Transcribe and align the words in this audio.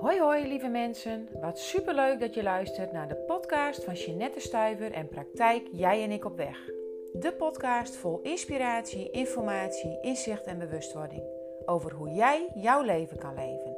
Hoi 0.00 0.20
hoi 0.20 0.48
lieve 0.48 0.68
mensen, 0.68 1.28
wat 1.40 1.58
superleuk 1.58 2.20
dat 2.20 2.34
je 2.34 2.42
luistert 2.42 2.92
naar 2.92 3.08
de 3.08 3.16
podcast 3.16 3.84
van 3.84 3.94
Jeanette 3.94 4.40
Stuiver 4.40 4.92
en 4.92 5.08
Praktijk 5.08 5.68
Jij 5.72 6.02
en 6.02 6.10
ik 6.10 6.24
op 6.24 6.36
weg. 6.36 6.70
De 7.12 7.34
podcast 7.38 7.96
vol 7.96 8.20
inspiratie, 8.22 9.10
informatie, 9.10 9.98
inzicht 10.00 10.46
en 10.46 10.58
bewustwording 10.58 11.22
over 11.66 11.92
hoe 11.92 12.10
jij 12.10 12.48
jouw 12.54 12.82
leven 12.82 13.18
kan 13.18 13.34
leven. 13.34 13.76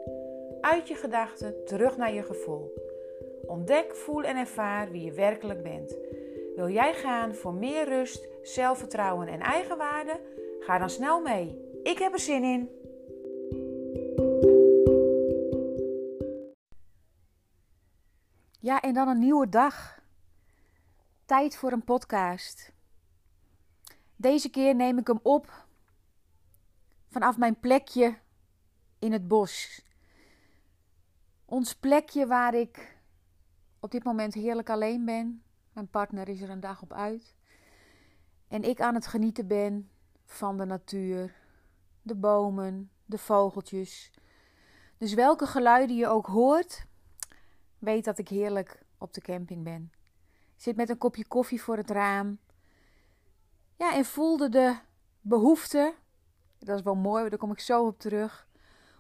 Uit 0.61 0.89
je 0.89 0.95
gedachten 0.95 1.65
terug 1.65 1.97
naar 1.97 2.13
je 2.13 2.23
gevoel. 2.23 2.73
Ontdek, 3.47 3.95
voel 3.97 4.23
en 4.23 4.37
ervaar 4.37 4.91
wie 4.91 5.05
je 5.05 5.13
werkelijk 5.13 5.63
bent. 5.63 5.97
Wil 6.57 6.69
jij 6.69 6.95
gaan 6.95 7.35
voor 7.35 7.55
meer 7.55 7.85
rust, 7.85 8.29
zelfvertrouwen 8.43 9.29
en 9.29 9.41
eigenwaarde? 9.41 10.21
Ga 10.61 10.79
dan 10.79 10.91
snel 10.91 11.21
mee. 11.21 11.71
Ik 11.83 11.99
heb 11.99 12.13
er 12.13 12.19
zin 12.19 12.45
in. 12.45 12.82
Ja, 18.63 18.81
en 18.81 18.95
dan 18.95 19.09
een 19.09 19.19
nieuwe 19.19 19.49
dag. 19.49 20.01
Tijd 21.25 21.57
voor 21.57 21.73
een 21.73 21.85
podcast. 21.85 22.73
Deze 24.17 24.51
keer 24.51 24.75
neem 24.75 24.99
ik 24.99 25.07
hem 25.07 25.21
op 25.23 25.67
vanaf 27.09 27.39
mijn 27.39 27.61
plekje 27.61 28.19
in 28.99 29.13
het 29.13 29.29
bos. 29.29 29.85
Ons 31.45 31.75
plekje 31.75 32.27
waar 32.27 32.55
ik 32.55 32.99
op 33.81 33.91
dit 33.91 34.05
moment 34.05 34.35
heerlijk 34.35 34.71
alleen 34.71 35.05
ben. 35.05 35.43
Mijn 35.73 35.89
partner 35.89 36.29
is 36.29 36.41
er 36.41 36.51
een 36.51 36.61
dag 36.61 36.83
op 36.83 36.93
uit. 36.93 37.35
En 38.49 38.63
ik 38.63 38.81
aan 38.81 38.95
het 38.95 39.07
genieten 39.07 39.47
ben 39.47 39.91
van 40.25 40.59
de 40.59 40.65
natuur, 40.65 41.35
de 42.03 42.15
bomen, 42.15 42.91
de 43.05 43.19
vogeltjes. 43.19 44.13
Dus 44.97 45.15
welke 45.15 45.47
geluiden 45.47 45.97
je 45.97 46.07
ook 46.07 46.27
hoort, 46.27 46.87
weet 47.83 48.05
dat 48.05 48.19
ik 48.19 48.29
heerlijk 48.29 48.83
op 48.99 49.15
de 49.15 49.21
camping 49.21 49.65
ben. 49.65 49.93
Ik 50.57 50.63
zit 50.63 50.77
met 50.77 50.89
een 50.89 50.99
kopje 50.99 51.27
koffie 51.27 51.63
voor 51.63 51.77
het 51.77 51.91
raam. 51.91 52.39
Ja, 53.77 53.95
en 53.95 54.05
voelde 54.05 54.49
de 54.49 54.77
behoefte, 55.21 55.95
dat 56.59 56.79
is 56.79 56.85
wel 56.85 56.95
mooi, 56.95 57.29
daar 57.29 57.39
kom 57.39 57.53
ik 57.53 57.61
zo 57.61 57.87
op 57.87 57.99
terug, 57.99 58.49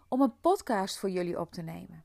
om 0.08 0.20
een 0.20 0.40
podcast 0.40 0.98
voor 0.98 1.10
jullie 1.10 1.40
op 1.40 1.52
te 1.52 1.62
nemen. 1.62 2.04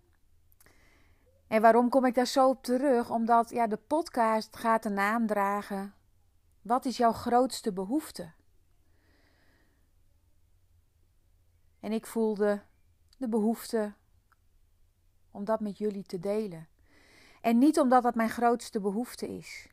En 1.47 1.61
waarom 1.61 1.89
kom 1.89 2.05
ik 2.05 2.15
daar 2.15 2.27
zo 2.27 2.49
op 2.49 2.63
terug? 2.63 3.09
Omdat 3.09 3.49
ja, 3.49 3.67
de 3.67 3.77
podcast 3.77 4.55
gaat 4.55 4.83
de 4.83 4.89
naam 4.89 5.27
dragen. 5.27 5.93
Wat 6.61 6.85
is 6.85 6.97
jouw 6.97 7.11
grootste 7.11 7.73
behoefte? 7.73 8.31
En 11.79 11.91
ik 11.91 12.05
voelde 12.05 12.61
de 13.17 13.29
behoefte 13.29 13.93
om 15.37 15.45
dat 15.45 15.59
met 15.59 15.77
jullie 15.77 16.03
te 16.03 16.19
delen. 16.19 16.67
En 17.41 17.57
niet 17.57 17.79
omdat 17.79 18.03
dat 18.03 18.15
mijn 18.15 18.29
grootste 18.29 18.79
behoefte 18.79 19.27
is. 19.27 19.67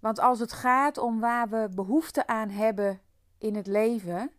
Want 0.00 0.20
als 0.20 0.38
het 0.38 0.52
gaat 0.52 0.98
om 0.98 1.20
waar 1.20 1.48
we 1.48 1.68
behoefte 1.74 2.26
aan 2.26 2.48
hebben 2.48 3.00
in 3.38 3.54
het 3.54 3.66
leven, 3.66 4.30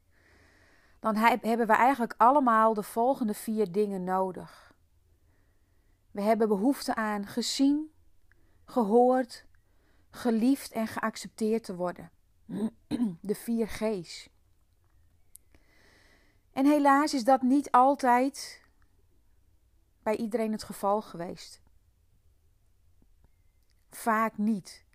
dan 0.99 1.15
hebben 1.15 1.67
we 1.67 1.73
eigenlijk 1.73 2.13
allemaal 2.17 2.73
de 2.73 2.83
volgende 2.83 3.33
vier 3.33 3.71
dingen 3.71 4.03
nodig. 4.03 4.75
We 6.11 6.21
hebben 6.21 6.47
behoefte 6.47 6.95
aan 6.95 7.27
gezien, 7.27 7.91
gehoord, 8.65 9.45
geliefd 10.09 10.71
en 10.71 10.87
geaccepteerd 10.87 11.63
te 11.63 11.75
worden. 11.75 12.11
De 13.21 13.35
vier 13.35 13.67
G's. 13.67 14.29
En 16.51 16.65
helaas 16.65 17.13
is 17.13 17.23
dat 17.23 17.41
niet 17.41 17.71
altijd 17.71 18.62
bij 20.03 20.15
iedereen 20.15 20.51
het 20.51 20.63
geval 20.63 21.01
geweest. 21.01 21.61
Vaak 23.89 24.37
niet. 24.37 24.85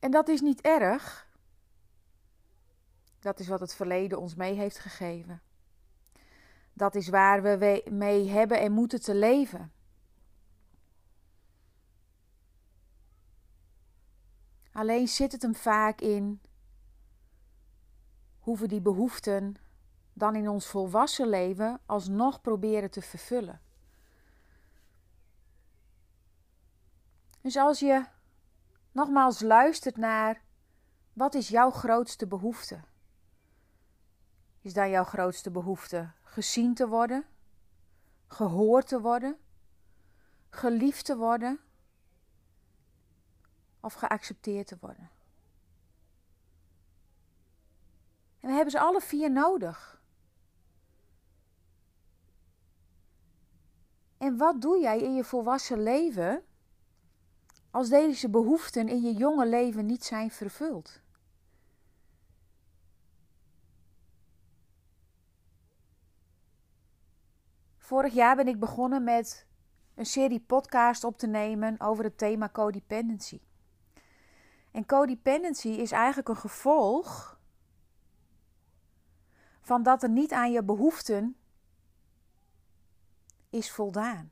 En 0.00 0.10
dat 0.10 0.28
is 0.28 0.40
niet 0.40 0.60
erg. 0.60 1.28
Dat 3.18 3.40
is 3.40 3.48
wat 3.48 3.60
het 3.60 3.74
verleden 3.74 4.20
ons 4.20 4.34
mee 4.34 4.54
heeft 4.54 4.78
gegeven. 4.78 5.42
Dat 6.72 6.94
is 6.94 7.08
waar 7.08 7.42
we 7.42 7.82
mee 7.90 8.28
hebben 8.28 8.60
en 8.60 8.72
moeten 8.72 9.02
te 9.02 9.14
leven. 9.14 9.72
Alleen 14.72 15.08
zit 15.08 15.32
het 15.32 15.42
hem 15.42 15.54
vaak 15.54 16.00
in 16.00 16.40
hoe 18.38 18.58
we 18.58 18.68
die 18.68 18.80
behoeften 18.80 19.56
dan 20.16 20.34
in 20.34 20.48
ons 20.48 20.66
volwassen 20.66 21.28
leven 21.28 21.80
alsnog 21.86 22.40
proberen 22.40 22.90
te 22.90 23.02
vervullen. 23.02 23.60
Dus 27.40 27.56
als 27.56 27.78
je 27.80 28.04
nogmaals 28.92 29.40
luistert 29.40 29.96
naar 29.96 30.42
wat 31.12 31.34
is 31.34 31.48
jouw 31.48 31.70
grootste 31.70 32.26
behoefte? 32.26 32.80
Is 34.60 34.72
dan 34.72 34.90
jouw 34.90 35.04
grootste 35.04 35.50
behoefte 35.50 36.10
gezien 36.22 36.74
te 36.74 36.88
worden, 36.88 37.24
gehoord 38.26 38.88
te 38.88 39.00
worden, 39.00 39.38
geliefd 40.50 41.04
te 41.04 41.16
worden 41.16 41.60
of 43.80 43.94
geaccepteerd 43.94 44.66
te 44.66 44.76
worden? 44.80 45.10
En 48.40 48.48
we 48.48 48.52
hebben 48.52 48.70
ze 48.70 48.80
alle 48.80 49.00
vier 49.00 49.30
nodig. 49.30 49.95
En 54.18 54.36
wat 54.36 54.60
doe 54.60 54.80
jij 54.80 54.98
in 54.98 55.14
je 55.14 55.24
volwassen 55.24 55.82
leven 55.82 56.44
als 57.70 57.88
deze 57.88 58.30
behoeften 58.30 58.88
in 58.88 59.02
je 59.02 59.14
jonge 59.14 59.46
leven 59.46 59.86
niet 59.86 60.04
zijn 60.04 60.30
vervuld? 60.30 61.00
Vorig 67.78 68.14
jaar 68.14 68.36
ben 68.36 68.48
ik 68.48 68.60
begonnen 68.60 69.04
met 69.04 69.46
een 69.94 70.06
serie 70.06 70.40
podcast 70.40 71.04
op 71.04 71.18
te 71.18 71.26
nemen 71.26 71.80
over 71.80 72.04
het 72.04 72.18
thema 72.18 72.48
codependency. 72.48 73.40
En 74.70 74.86
codependency 74.86 75.68
is 75.68 75.92
eigenlijk 75.92 76.28
een 76.28 76.36
gevolg 76.36 77.38
van 79.60 79.82
dat 79.82 80.02
er 80.02 80.08
niet 80.08 80.32
aan 80.32 80.52
je 80.52 80.62
behoeften 80.62 81.36
is 83.56 83.70
voldaan. 83.70 84.30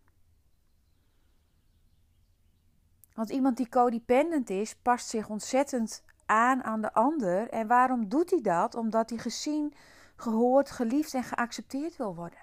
Want 3.15 3.31
iemand 3.31 3.57
die 3.57 3.69
codependent 3.69 4.51
is, 4.51 4.77
past 4.77 5.09
zich 5.09 5.29
ontzettend 5.29 6.03
aan 6.27 6.63
aan 6.63 6.81
de 6.81 6.93
ander. 6.93 7.49
En 7.49 7.67
waarom 7.67 8.09
doet 8.09 8.31
hij 8.31 8.41
dat? 8.41 8.75
Omdat 8.75 9.11
hij 9.11 9.19
gezien, 9.19 9.75
gehoord, 10.17 10.71
geliefd 10.71 11.15
en 11.15 11.25
geaccepteerd 11.25 11.97
wil 11.97 12.15
worden. 12.15 12.39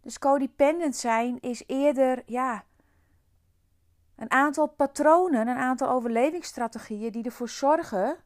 Dus 0.00 0.18
codependent 0.18 0.96
zijn 0.96 1.40
is 1.40 1.62
eerder 1.66 2.22
ja, 2.26 2.64
een 4.16 4.30
aantal 4.30 4.66
patronen, 4.66 5.48
een 5.48 5.56
aantal 5.56 5.90
overlevingsstrategieën 5.90 7.12
die 7.12 7.24
ervoor 7.24 7.48
zorgen 7.48 8.16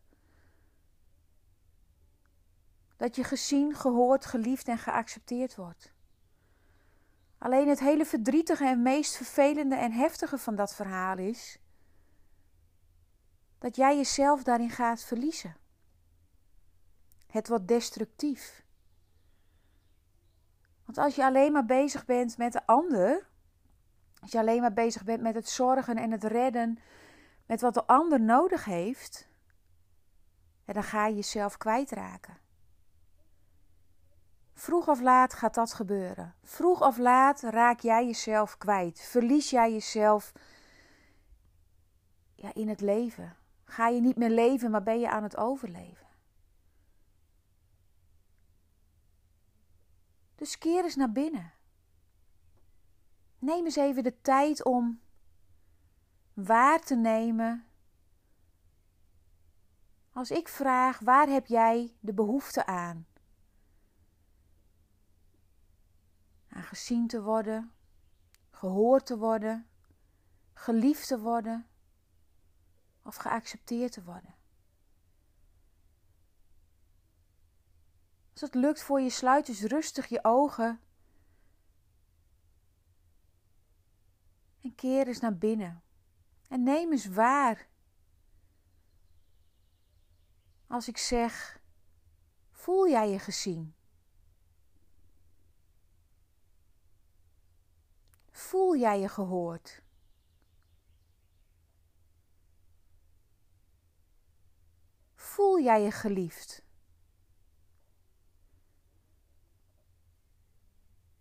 dat 3.03 3.17
je 3.17 3.25
gezien, 3.25 3.75
gehoord, 3.75 4.25
geliefd 4.25 4.69
en 4.69 4.79
geaccepteerd 4.79 5.55
wordt. 5.57 5.93
Alleen 7.39 7.69
het 7.69 7.81
hele 7.81 8.05
verdrietige 8.05 8.65
en 8.65 8.83
meest 8.83 9.17
vervelende 9.17 9.75
en 9.75 9.93
heftige 9.93 10.39
van 10.39 10.55
dat 10.55 10.75
verhaal 10.75 11.19
is 11.19 11.59
dat 13.59 13.77
jij 13.77 13.97
jezelf 13.97 14.43
daarin 14.43 14.71
gaat 14.71 15.03
verliezen. 15.03 15.57
Het 17.27 17.49
wordt 17.49 17.69
destructief. 17.69 18.65
Want 20.85 20.99
als 20.99 21.15
je 21.15 21.25
alleen 21.25 21.53
maar 21.53 21.67
bezig 21.67 22.05
bent 22.05 22.37
met 22.39 22.53
de 22.53 22.67
ander, 22.67 23.29
als 24.21 24.33
je 24.33 24.39
alleen 24.39 24.61
maar 24.61 24.73
bezig 24.73 25.05
bent 25.05 25.23
met 25.23 25.35
het 25.35 25.49
zorgen 25.49 25.97
en 25.97 26.11
het 26.11 26.25
redden, 26.25 26.79
met 27.47 27.61
wat 27.61 27.75
de 27.75 27.87
ander 27.87 28.21
nodig 28.21 28.65
heeft, 28.65 29.29
dan 30.65 30.83
ga 30.83 31.07
je 31.07 31.15
jezelf 31.15 31.57
kwijtraken. 31.57 32.42
Vroeg 34.53 34.89
of 34.89 35.01
laat 35.01 35.35
gaat 35.35 35.55
dat 35.55 35.73
gebeuren. 35.73 36.35
Vroeg 36.43 36.83
of 36.83 36.99
laat 36.99 37.41
raak 37.41 37.81
jij 37.81 38.07
jezelf 38.07 38.59
kwijt. 38.59 39.01
Verlies 39.01 39.51
jij 39.51 39.73
jezelf 39.73 40.33
ja, 42.35 42.55
in 42.55 42.69
het 42.69 42.81
leven. 42.81 43.37
Ga 43.65 43.89
je 43.89 44.01
niet 44.01 44.17
meer 44.17 44.31
leven, 44.31 44.71
maar 44.71 44.83
ben 44.83 45.01
je 45.01 45.11
aan 45.11 45.23
het 45.23 45.37
overleven. 45.37 46.07
Dus 50.35 50.59
keer 50.59 50.85
eens 50.85 50.97
naar 50.97 51.13
binnen. 51.13 51.53
Neem 53.39 53.65
eens 53.65 53.77
even 53.77 54.03
de 54.03 54.21
tijd 54.21 54.65
om 54.65 55.01
waar 56.35 56.81
te 56.81 56.97
nemen. 56.97 57.67
Als 60.13 60.31
ik 60.31 60.49
vraag, 60.49 60.99
waar 60.99 61.29
heb 61.29 61.47
jij 61.47 61.97
de 62.01 62.15
behoefte 62.15 62.67
aan? 62.67 63.07
Aan 66.53 66.63
gezien 66.63 67.07
te 67.07 67.23
worden, 67.23 67.73
gehoord 68.51 69.07
te 69.07 69.19
worden, 69.19 69.67
geliefd 70.53 71.09
te 71.09 71.21
worden 71.21 71.67
of 73.03 73.17
geaccepteerd 73.17 73.93
te 73.93 74.03
worden. 74.05 74.35
Als 78.33 78.41
het 78.41 78.55
lukt 78.55 78.83
voor 78.83 79.01
je, 79.01 79.11
sluit 79.11 79.47
dus 79.47 79.63
rustig 79.63 80.07
je 80.07 80.25
ogen 80.25 80.81
en 84.61 84.75
keer 84.75 85.07
eens 85.07 85.21
naar 85.21 85.39
binnen. 85.39 85.83
En 86.49 86.63
neem 86.63 86.93
eens 86.93 87.07
waar. 87.07 87.69
Als 90.67 90.89
ik 90.89 90.99
zeg, 90.99 91.61
voel 92.51 92.89
jij 92.89 93.11
je 93.11 93.19
gezien? 93.19 93.75
Voel 98.53 98.77
jij 98.77 99.01
je 99.01 99.09
gehoord? 99.09 99.83
Voel 105.15 105.61
jij 105.61 105.83
je 105.83 105.91
geliefd? 105.91 106.65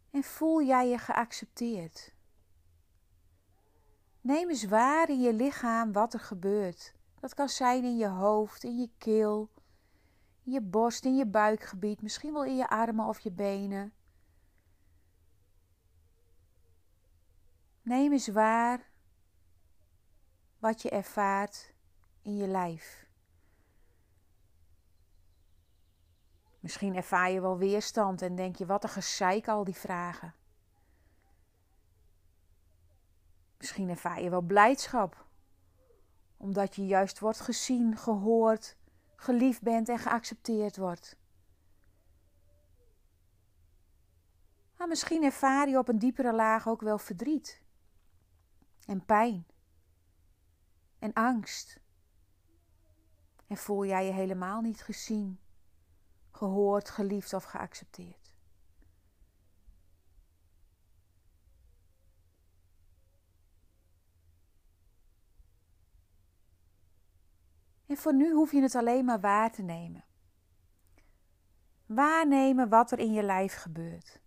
En 0.09 0.23
voel 0.23 0.61
jij 0.61 0.89
je 0.89 0.97
geaccepteerd? 0.97 2.13
Neem 4.21 4.49
eens 4.49 4.65
waar 4.65 5.09
in 5.09 5.21
je 5.21 5.33
lichaam 5.33 5.91
wat 5.91 6.13
er 6.13 6.19
gebeurt. 6.19 6.93
Dat 7.19 7.33
kan 7.33 7.49
zijn 7.49 7.83
in 7.83 7.97
je 7.97 8.07
hoofd, 8.07 8.63
in 8.63 8.77
je 8.77 8.89
keel, 8.97 9.49
in 10.43 10.51
je 10.51 10.61
borst, 10.61 11.05
in 11.05 11.15
je 11.15 11.25
buikgebied, 11.25 12.01
misschien 12.01 12.33
wel 12.33 12.45
in 12.45 12.55
je 12.55 12.69
armen 12.69 13.05
of 13.05 13.19
je 13.19 13.31
benen. 13.31 13.93
Neem 17.81 18.11
eens 18.11 18.27
waar 18.27 18.89
wat 20.59 20.81
je 20.81 20.89
ervaart 20.89 21.73
in 22.21 22.37
je 22.37 22.47
lijf. 22.47 23.09
Misschien 26.59 26.95
ervaar 26.95 27.31
je 27.31 27.41
wel 27.41 27.57
weerstand 27.57 28.21
en 28.21 28.35
denk 28.35 28.55
je: 28.55 28.65
wat 28.65 28.83
een 28.83 28.89
gezeik 28.89 29.47
al 29.47 29.63
die 29.63 29.75
vragen. 29.75 30.33
Misschien 33.57 33.89
ervaar 33.89 34.21
je 34.21 34.29
wel 34.29 34.41
blijdschap, 34.41 35.25
omdat 36.37 36.75
je 36.75 36.85
juist 36.85 37.19
wordt 37.19 37.39
gezien, 37.39 37.97
gehoord, 37.97 38.77
geliefd 39.15 39.61
bent 39.61 39.89
en 39.89 39.99
geaccepteerd 39.99 40.77
wordt. 40.77 41.19
Maar 44.77 44.87
misschien 44.87 45.23
ervaar 45.23 45.69
je 45.69 45.77
op 45.77 45.87
een 45.87 45.99
diepere 45.99 46.33
laag 46.33 46.67
ook 46.67 46.81
wel 46.81 46.97
verdriet 46.97 47.60
en 48.91 49.05
pijn 49.05 49.45
en 50.99 51.13
angst. 51.13 51.79
En 53.47 53.57
voel 53.57 53.85
jij 53.85 54.05
je 54.05 54.11
helemaal 54.11 54.61
niet 54.61 54.81
gezien, 54.81 55.39
gehoord, 56.31 56.89
geliefd 56.89 57.33
of 57.33 57.43
geaccepteerd. 57.43 58.35
En 67.85 67.97
voor 67.97 68.13
nu 68.13 68.33
hoef 68.33 68.51
je 68.51 68.61
het 68.61 68.75
alleen 68.75 69.05
maar 69.05 69.19
waar 69.19 69.51
te 69.51 69.61
nemen. 69.61 70.05
Waarnemen 71.85 72.69
wat 72.69 72.91
er 72.91 72.99
in 72.99 73.13
je 73.13 73.23
lijf 73.23 73.55
gebeurt. 73.55 74.21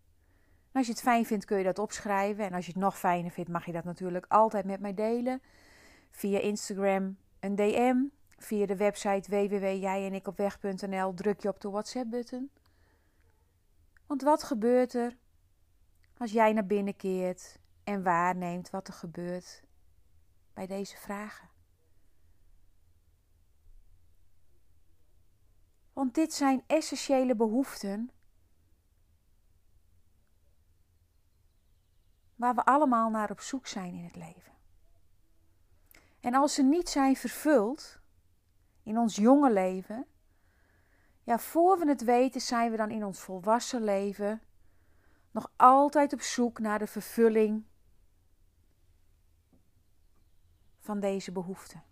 Als 0.75 0.87
je 0.87 0.93
het 0.93 1.01
fijn 1.01 1.27
vindt, 1.27 1.45
kun 1.45 1.59
je 1.59 1.65
dat 1.65 1.79
opschrijven. 1.79 2.45
En 2.45 2.53
als 2.53 2.67
je 2.67 2.73
het 2.73 2.81
nog 2.81 2.99
fijner 2.99 3.31
vindt, 3.31 3.51
mag 3.51 3.67
je 3.67 3.73
dat 3.73 3.85
natuurlijk 3.85 4.27
altijd 4.29 4.65
met 4.65 4.81
mij 4.81 4.95
delen. 4.95 5.43
Via 6.11 6.39
Instagram 6.39 7.17
een 7.41 7.57
DM. 7.57 7.97
Via 8.39 8.67
de 8.67 8.77
website 8.77 9.31
www.jijenikopweg.nl 9.31 11.15
druk 11.15 11.41
je 11.41 11.49
op 11.49 11.61
de 11.61 11.71
WhatsApp-button. 11.71 12.51
Want 14.07 14.23
wat 14.23 14.43
gebeurt 14.43 14.95
er 14.95 15.17
als 16.17 16.33
jij 16.33 16.53
naar 16.53 16.67
binnen 16.67 16.97
keert 16.97 17.59
en 17.85 18.03
waarneemt 18.03 18.71
wat 18.71 18.89
er 18.89 18.95
gebeurt 18.95 19.63
bij 20.55 20.67
deze 20.67 20.97
vragen? 20.97 21.49
Want 25.93 26.15
dit 26.15 26.33
zijn 26.33 26.63
essentiële 26.67 27.37
behoeften 27.37 28.11
waar 32.45 32.55
we 32.55 32.65
allemaal 32.65 33.11
naar 33.11 33.31
op 33.31 33.41
zoek 33.41 33.67
zijn 33.67 33.95
in 33.95 34.05
het 34.05 34.17
leven. 34.17 34.53
En 36.21 36.35
als 36.35 36.55
ze 36.55 36.63
niet 36.63 36.89
zijn 36.89 37.17
vervuld 37.17 38.01
in 38.83 38.99
ons 38.99 39.17
jonge 39.17 39.53
leven, 39.53 40.07
ja, 41.23 41.39
voor 41.39 41.79
we 41.79 41.89
het 41.89 42.05
weten, 42.05 42.41
zijn 42.41 42.71
we 42.71 42.77
dan 42.77 42.91
in 42.91 43.05
ons 43.05 43.21
volwassen 43.21 43.85
leven 43.85 44.43
nog 45.31 45.53
altijd 45.57 46.13
op 46.13 46.21
zoek 46.21 46.59
naar 46.59 46.79
de 46.79 46.87
vervulling 46.87 47.65
van 50.81 51.01
deze 51.01 51.33
behoeften. 51.33 51.83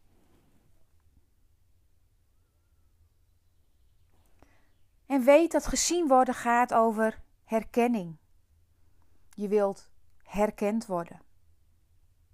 En 5.06 5.24
weet 5.24 5.52
dat 5.52 5.66
gezien 5.66 6.08
worden 6.08 6.34
gaat 6.34 6.74
over 6.74 7.22
herkenning. 7.44 8.16
Je 9.34 9.48
wilt 9.48 9.90
herkend 10.32 10.86
worden. 10.86 11.22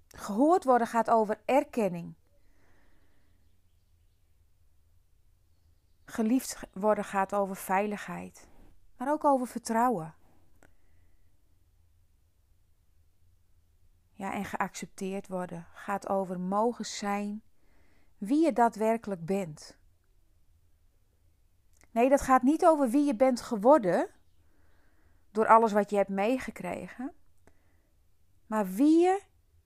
Gehoord 0.07 0.63
worden 0.63 0.87
gaat 0.87 1.09
over 1.09 1.41
erkenning. 1.45 2.13
Geliefd 6.05 6.59
worden 6.73 7.03
gaat 7.03 7.33
over 7.33 7.55
veiligheid, 7.55 8.47
maar 8.97 9.11
ook 9.11 9.23
over 9.23 9.47
vertrouwen. 9.47 10.13
Ja, 14.13 14.33
en 14.33 14.45
geaccepteerd 14.45 15.27
worden 15.27 15.67
gaat 15.73 16.09
over 16.09 16.39
mogen 16.39 16.85
zijn 16.85 17.41
wie 18.17 18.45
je 18.45 18.53
daadwerkelijk 18.53 19.25
bent. 19.25 19.77
Nee, 21.91 22.09
dat 22.09 22.21
gaat 22.21 22.41
niet 22.41 22.65
over 22.65 22.89
wie 22.89 23.05
je 23.05 23.15
bent 23.15 23.41
geworden 23.41 24.09
door 25.31 25.47
alles 25.47 25.71
wat 25.71 25.89
je 25.89 25.95
hebt 25.95 26.09
meegekregen, 26.09 27.13
maar 28.49 28.67
wie 28.67 28.99
je 28.99 29.21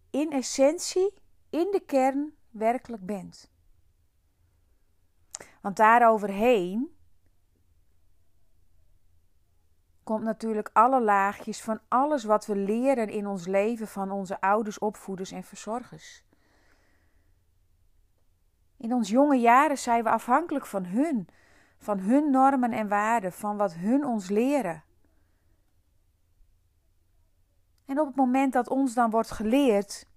in 0.09 0.31
essentie, 0.31 1.13
in 1.49 1.71
de 1.71 1.83
kern 1.85 2.33
werkelijk 2.49 3.05
bent. 3.05 3.51
Want 5.61 5.75
daaroverheen 5.75 6.95
komt 10.03 10.23
natuurlijk 10.23 10.69
alle 10.73 11.01
laagjes 11.01 11.61
van 11.61 11.79
alles 11.87 12.23
wat 12.23 12.45
we 12.45 12.55
leren 12.55 13.09
in 13.09 13.27
ons 13.27 13.47
leven 13.47 13.87
van 13.87 14.11
onze 14.11 14.41
ouders, 14.41 14.79
opvoeders 14.79 15.31
en 15.31 15.43
verzorgers. 15.43 16.25
In 18.77 18.93
ons 18.93 19.09
jonge 19.09 19.37
jaren 19.37 19.77
zijn 19.77 20.03
we 20.03 20.09
afhankelijk 20.09 20.65
van 20.65 20.85
hun, 20.85 21.27
van 21.77 21.99
hun 21.99 22.31
normen 22.31 22.71
en 22.71 22.87
waarden, 22.87 23.33
van 23.33 23.57
wat 23.57 23.73
hun 23.73 24.05
ons 24.05 24.29
leren. 24.29 24.83
En 27.85 27.99
op 27.99 28.07
het 28.07 28.15
moment 28.15 28.53
dat 28.53 28.69
ons 28.69 28.93
dan 28.93 29.09
wordt 29.09 29.31
geleerd 29.31 30.07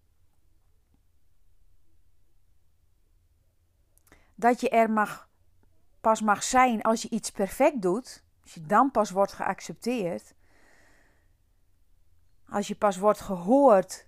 dat 4.34 4.60
je 4.60 4.68
er 4.68 4.90
mag, 4.90 5.28
pas 6.00 6.20
mag 6.20 6.42
zijn 6.42 6.82
als 6.82 7.02
je 7.02 7.08
iets 7.10 7.30
perfect 7.30 7.82
doet, 7.82 8.24
als 8.42 8.54
je 8.54 8.62
dan 8.62 8.90
pas 8.90 9.10
wordt 9.10 9.32
geaccepteerd, 9.32 10.34
als 12.48 12.68
je 12.68 12.76
pas 12.76 12.96
wordt 12.96 13.20
gehoord 13.20 14.06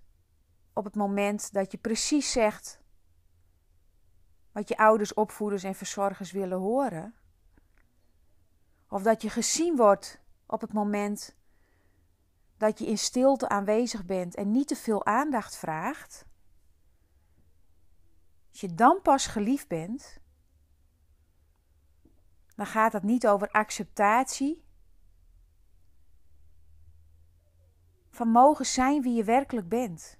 op 0.72 0.84
het 0.84 0.94
moment 0.94 1.52
dat 1.52 1.72
je 1.72 1.78
precies 1.78 2.32
zegt 2.32 2.80
wat 4.52 4.68
je 4.68 4.76
ouders, 4.76 5.14
opvoeders 5.14 5.62
en 5.62 5.74
verzorgers 5.74 6.32
willen 6.32 6.58
horen, 6.58 7.14
of 8.88 9.02
dat 9.02 9.22
je 9.22 9.30
gezien 9.30 9.76
wordt 9.76 10.20
op 10.46 10.60
het 10.60 10.72
moment 10.72 11.37
dat 12.58 12.78
je 12.78 12.86
in 12.86 12.98
stilte 12.98 13.48
aanwezig 13.48 14.04
bent 14.04 14.34
en 14.34 14.50
niet 14.50 14.68
te 14.68 14.76
veel 14.76 15.06
aandacht 15.06 15.56
vraagt. 15.56 16.26
Als 18.50 18.60
je 18.60 18.74
dan 18.74 19.02
pas 19.02 19.26
geliefd 19.26 19.68
bent, 19.68 20.20
dan 22.56 22.66
gaat 22.66 22.92
het 22.92 23.02
niet 23.02 23.26
over 23.26 23.50
acceptatie 23.50 24.64
van 28.10 28.28
mogen 28.28 28.66
zijn 28.66 29.02
wie 29.02 29.14
je 29.14 29.24
werkelijk 29.24 29.68
bent. 29.68 30.18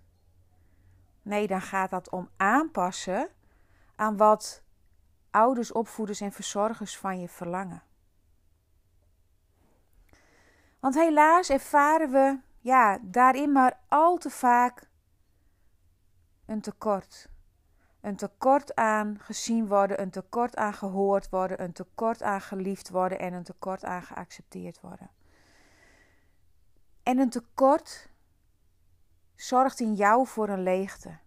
Nee, 1.22 1.46
dan 1.46 1.60
gaat 1.60 1.90
dat 1.90 2.10
om 2.10 2.30
aanpassen 2.36 3.28
aan 3.94 4.16
wat 4.16 4.62
ouders, 5.30 5.72
opvoeders 5.72 6.20
en 6.20 6.32
verzorgers 6.32 6.98
van 6.98 7.20
je 7.20 7.28
verlangen. 7.28 7.82
Want 10.80 10.94
helaas 10.94 11.50
ervaren 11.50 12.10
we 12.10 12.38
ja, 12.60 12.98
daarin 13.02 13.52
maar 13.52 13.80
al 13.88 14.16
te 14.16 14.30
vaak 14.30 14.88
een 16.46 16.60
tekort. 16.60 17.28
Een 18.00 18.16
tekort 18.16 18.74
aan 18.74 19.18
gezien 19.20 19.66
worden, 19.66 20.00
een 20.00 20.10
tekort 20.10 20.56
aan 20.56 20.74
gehoord 20.74 21.28
worden, 21.28 21.62
een 21.62 21.72
tekort 21.72 22.22
aan 22.22 22.40
geliefd 22.40 22.90
worden 22.90 23.18
en 23.18 23.32
een 23.32 23.42
tekort 23.42 23.84
aan 23.84 24.02
geaccepteerd 24.02 24.80
worden. 24.80 25.10
En 27.02 27.18
een 27.18 27.30
tekort 27.30 28.08
zorgt 29.34 29.80
in 29.80 29.94
jou 29.94 30.26
voor 30.26 30.48
een 30.48 30.62
leegte. 30.62 31.18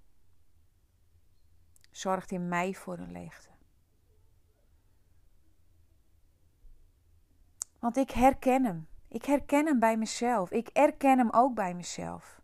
Zorgt 1.92 2.32
in 2.32 2.48
mij 2.48 2.74
voor 2.74 2.98
een 2.98 3.12
leegte. 3.12 3.50
Want 7.80 7.98
ik 7.98 8.12
herken 8.12 8.66
hem. 8.66 8.88
Ik 9.12 9.26
herken 9.26 9.66
hem 9.66 9.80
bij 9.80 9.98
mezelf. 9.98 10.52
Ik 10.52 10.68
erken 10.68 11.18
hem 11.18 11.30
ook 11.30 11.56
bij 11.56 11.74
mezelf. 11.74 12.42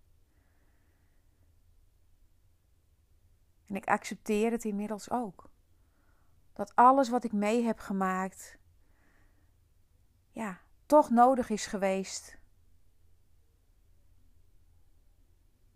En 3.66 3.76
ik 3.76 3.86
accepteer 3.86 4.52
het 4.52 4.66
inmiddels 4.66 5.10
ook. 5.10 5.50
Dat 6.54 6.76
alles 6.76 7.10
wat 7.10 7.24
ik 7.24 7.32
mee 7.32 7.64
heb 7.64 7.80
gemaakt, 7.80 8.58
ja, 10.32 10.60
toch 10.86 11.10
nodig 11.10 11.50
is 11.50 11.66
geweest 11.66 12.38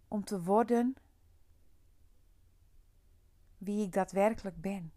om 0.07 0.23
te 0.23 0.43
worden 0.43 0.95
wie 3.57 3.85
ik 3.85 3.91
daadwerkelijk 3.91 4.61
ben. 4.61 4.93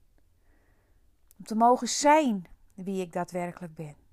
Om 1.39 1.45
te 1.45 1.55
mogen 1.55 1.89
zijn 1.89 2.47
wie 2.75 3.03
ik 3.03 3.13
daadwerkelijk 3.13 3.75
ben. 3.75 4.04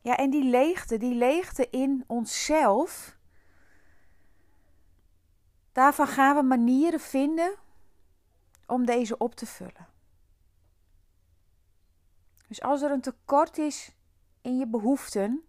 Ja, 0.00 0.16
en 0.16 0.30
die 0.30 0.44
leegte, 0.44 0.96
die 0.96 1.14
leegte 1.14 1.70
in 1.70 2.04
onszelf, 2.06 3.16
daarvan 5.72 6.06
gaan 6.06 6.36
we 6.36 6.42
manieren 6.42 7.00
vinden 7.00 7.54
om 8.66 8.86
deze 8.86 9.18
op 9.18 9.34
te 9.34 9.46
vullen. 9.46 9.88
Dus 12.48 12.62
als 12.62 12.82
er 12.82 12.90
een 12.90 13.00
tekort 13.00 13.58
is 13.58 13.96
in 14.40 14.58
je 14.58 14.66
behoeften, 14.66 15.44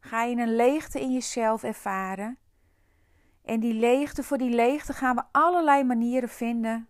ga 0.00 0.22
je 0.22 0.36
een 0.36 0.56
leegte 0.56 1.00
in 1.00 1.12
jezelf 1.12 1.62
ervaren. 1.62 2.38
En 3.44 3.60
die 3.60 3.74
leegte, 3.74 4.22
voor 4.22 4.38
die 4.38 4.54
leegte 4.54 4.92
gaan 4.92 5.16
we 5.16 5.22
allerlei 5.32 5.84
manieren 5.84 6.28
vinden 6.28 6.88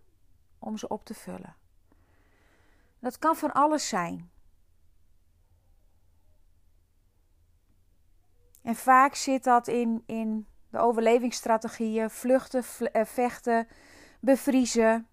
om 0.59 0.77
ze 0.77 0.87
op 0.87 1.05
te 1.05 1.13
vullen. 1.13 1.55
Dat 2.99 3.19
kan 3.19 3.35
van 3.35 3.53
alles 3.53 3.87
zijn. 3.87 4.31
En 8.63 8.75
vaak 8.75 9.15
zit 9.15 9.43
dat 9.43 9.67
in, 9.67 10.03
in 10.05 10.47
de 10.69 10.77
overlevingsstrategieën: 10.77 12.09
vluchten, 12.09 12.63
eh, 12.91 13.05
vechten, 13.05 13.67
bevriezen 14.19 15.07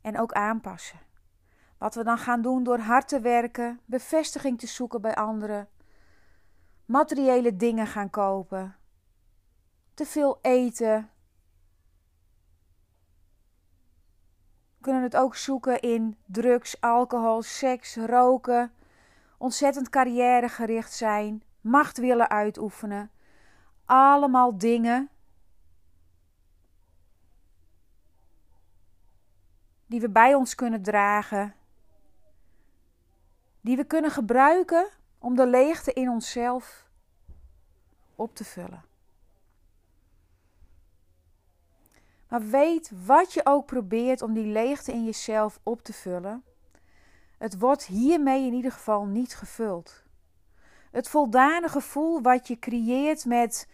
en 0.00 0.18
ook 0.18 0.32
aanpassen. 0.32 0.98
Wat 1.78 1.94
we 1.94 2.04
dan 2.04 2.18
gaan 2.18 2.42
doen 2.42 2.62
door 2.62 2.78
hard 2.78 3.08
te 3.08 3.20
werken, 3.20 3.80
bevestiging 3.84 4.58
te 4.58 4.66
zoeken 4.66 5.00
bij 5.00 5.14
anderen, 5.14 5.68
materiële 6.84 7.56
dingen 7.56 7.86
gaan 7.86 8.10
kopen, 8.10 8.76
te 9.94 10.06
veel 10.06 10.38
eten. 10.42 11.10
We 14.76 14.92
kunnen 14.92 15.02
het 15.02 15.16
ook 15.16 15.36
zoeken 15.36 15.80
in 15.80 16.16
drugs, 16.26 16.80
alcohol, 16.80 17.42
seks, 17.42 17.96
roken, 17.96 18.72
ontzettend 19.38 19.88
carrièregericht 19.88 20.92
zijn, 20.92 21.42
macht 21.66 21.98
willen 21.98 22.30
uitoefenen. 22.30 23.10
Allemaal 23.84 24.58
dingen 24.58 25.10
die 29.86 30.00
we 30.00 30.10
bij 30.10 30.34
ons 30.34 30.54
kunnen 30.54 30.82
dragen, 30.82 31.54
die 33.60 33.76
we 33.76 33.84
kunnen 33.84 34.10
gebruiken 34.10 34.88
om 35.18 35.36
de 35.36 35.46
leegte 35.46 35.92
in 35.92 36.08
onszelf 36.08 36.88
op 38.14 38.34
te 38.34 38.44
vullen. 38.44 38.84
Maar 42.28 42.42
weet 42.42 42.90
wat 43.04 43.32
je 43.32 43.40
ook 43.44 43.66
probeert 43.66 44.22
om 44.22 44.32
die 44.32 44.46
leegte 44.46 44.92
in 44.92 45.04
jezelf 45.04 45.60
op 45.62 45.82
te 45.82 45.92
vullen, 45.92 46.44
het 47.38 47.58
wordt 47.58 47.86
hiermee 47.86 48.46
in 48.46 48.52
ieder 48.52 48.72
geval 48.72 49.04
niet 49.04 49.34
gevuld. 49.34 50.05
Het 50.96 51.08
voldane 51.08 51.68
gevoel 51.68 52.22
wat 52.22 52.48
je 52.48 52.58
creëert 52.58 53.24
met 53.24 53.68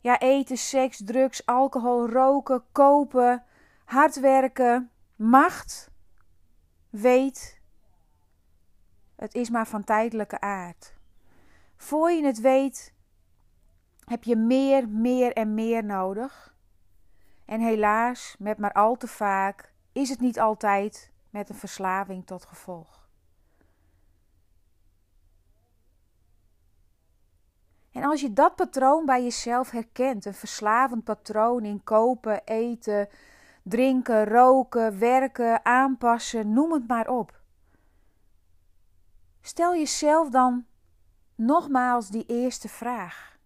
ja, 0.00 0.18
eten, 0.18 0.56
seks, 0.56 1.00
drugs, 1.04 1.46
alcohol, 1.46 2.08
roken, 2.08 2.64
kopen, 2.72 3.44
hard 3.84 4.20
werken, 4.20 4.90
macht, 5.16 5.90
weet, 6.90 7.60
het 9.16 9.34
is 9.34 9.50
maar 9.50 9.66
van 9.66 9.84
tijdelijke 9.84 10.40
aard. 10.40 10.94
Voor 11.76 12.10
je 12.10 12.24
het 12.24 12.40
weet, 12.40 12.94
heb 14.04 14.24
je 14.24 14.36
meer, 14.36 14.88
meer 14.88 15.32
en 15.32 15.54
meer 15.54 15.84
nodig. 15.84 16.54
En 17.44 17.60
helaas, 17.60 18.36
met 18.38 18.58
maar 18.58 18.72
al 18.72 18.96
te 18.96 19.06
vaak, 19.06 19.72
is 19.92 20.08
het 20.08 20.20
niet 20.20 20.40
altijd 20.40 21.12
met 21.30 21.48
een 21.48 21.54
verslaving 21.54 22.26
tot 22.26 22.44
gevolg. 22.44 23.09
En 27.92 28.04
als 28.04 28.20
je 28.20 28.32
dat 28.32 28.56
patroon 28.56 29.06
bij 29.06 29.22
jezelf 29.22 29.70
herkent, 29.70 30.24
een 30.24 30.34
verslavend 30.34 31.04
patroon 31.04 31.64
in 31.64 31.82
kopen, 31.84 32.44
eten, 32.44 33.08
drinken, 33.62 34.24
roken, 34.24 34.98
werken, 34.98 35.64
aanpassen, 35.64 36.52
noem 36.52 36.72
het 36.72 36.88
maar 36.88 37.08
op. 37.08 37.40
Stel 39.40 39.74
jezelf 39.74 40.28
dan 40.28 40.66
nogmaals 41.34 42.08
die 42.08 42.26
eerste 42.26 42.68
vraag. 42.68 43.38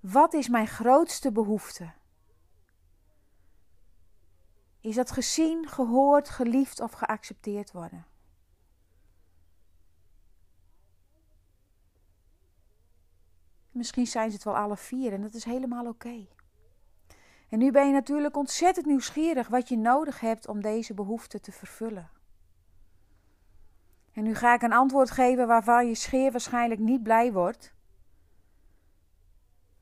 Wat 0.00 0.34
is 0.34 0.48
mijn 0.48 0.66
grootste 0.66 1.32
behoefte? 1.32 1.92
Is 4.80 4.94
dat 4.94 5.10
gezien, 5.10 5.68
gehoord, 5.68 6.28
geliefd 6.28 6.80
of 6.80 6.92
geaccepteerd 6.92 7.72
worden? 7.72 8.13
Misschien 13.74 14.06
zijn 14.06 14.28
ze 14.30 14.34
het 14.34 14.44
wel 14.44 14.56
alle 14.56 14.76
vier 14.76 15.12
en 15.12 15.22
dat 15.22 15.34
is 15.34 15.44
helemaal 15.44 15.86
oké. 15.86 16.26
En 17.48 17.58
nu 17.58 17.70
ben 17.70 17.86
je 17.86 17.92
natuurlijk 17.92 18.36
ontzettend 18.36 18.86
nieuwsgierig 18.86 19.48
wat 19.48 19.68
je 19.68 19.76
nodig 19.76 20.20
hebt 20.20 20.48
om 20.48 20.62
deze 20.62 20.94
behoefte 20.94 21.40
te 21.40 21.52
vervullen. 21.52 22.10
En 24.12 24.22
nu 24.22 24.34
ga 24.34 24.54
ik 24.54 24.62
een 24.62 24.72
antwoord 24.72 25.10
geven 25.10 25.46
waarvan 25.46 25.88
je 25.88 25.94
scheer 25.94 26.30
waarschijnlijk 26.30 26.80
niet 26.80 27.02
blij 27.02 27.32
wordt. 27.32 27.74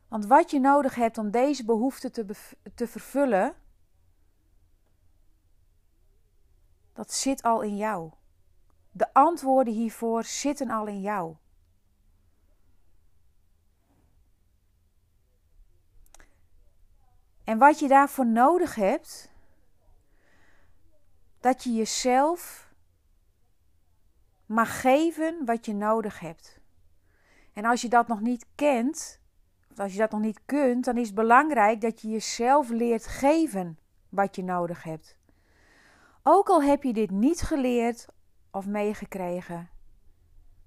Want 0.08 0.26
wat 0.26 0.50
je 0.50 0.60
nodig 0.60 0.94
hebt 0.94 1.18
om 1.18 1.30
deze 1.30 1.64
behoefte 1.64 2.10
te, 2.10 2.26
te 2.74 2.86
vervullen, 2.86 3.54
dat 6.92 7.12
zit 7.12 7.42
al 7.42 7.60
in 7.60 7.76
jou. 7.76 8.10
De 8.90 9.14
antwoorden 9.14 9.74
hiervoor 9.74 10.24
zitten 10.24 10.70
al 10.70 10.86
in 10.86 11.00
jou. 11.00 11.36
En 17.44 17.58
wat 17.58 17.78
je 17.78 17.88
daarvoor 17.88 18.26
nodig 18.26 18.74
hebt, 18.74 19.30
dat 21.40 21.62
je 21.62 21.72
jezelf 21.72 22.70
mag 24.46 24.80
geven 24.80 25.44
wat 25.44 25.66
je 25.66 25.74
nodig 25.74 26.20
hebt. 26.20 26.60
En 27.52 27.64
als 27.64 27.80
je 27.80 27.88
dat 27.88 28.08
nog 28.08 28.20
niet 28.20 28.46
kent, 28.54 29.20
of 29.70 29.78
als 29.78 29.92
je 29.92 29.98
dat 29.98 30.10
nog 30.10 30.20
niet 30.20 30.40
kunt, 30.44 30.84
dan 30.84 30.96
is 30.96 31.06
het 31.06 31.14
belangrijk 31.14 31.80
dat 31.80 32.00
je 32.00 32.08
jezelf 32.08 32.68
leert 32.68 33.06
geven 33.06 33.78
wat 34.08 34.36
je 34.36 34.42
nodig 34.42 34.82
hebt. 34.82 35.16
Ook 36.22 36.48
al 36.48 36.62
heb 36.62 36.82
je 36.82 36.92
dit 36.92 37.10
niet 37.10 37.40
geleerd 37.40 38.06
of 38.50 38.66
meegekregen 38.66 39.70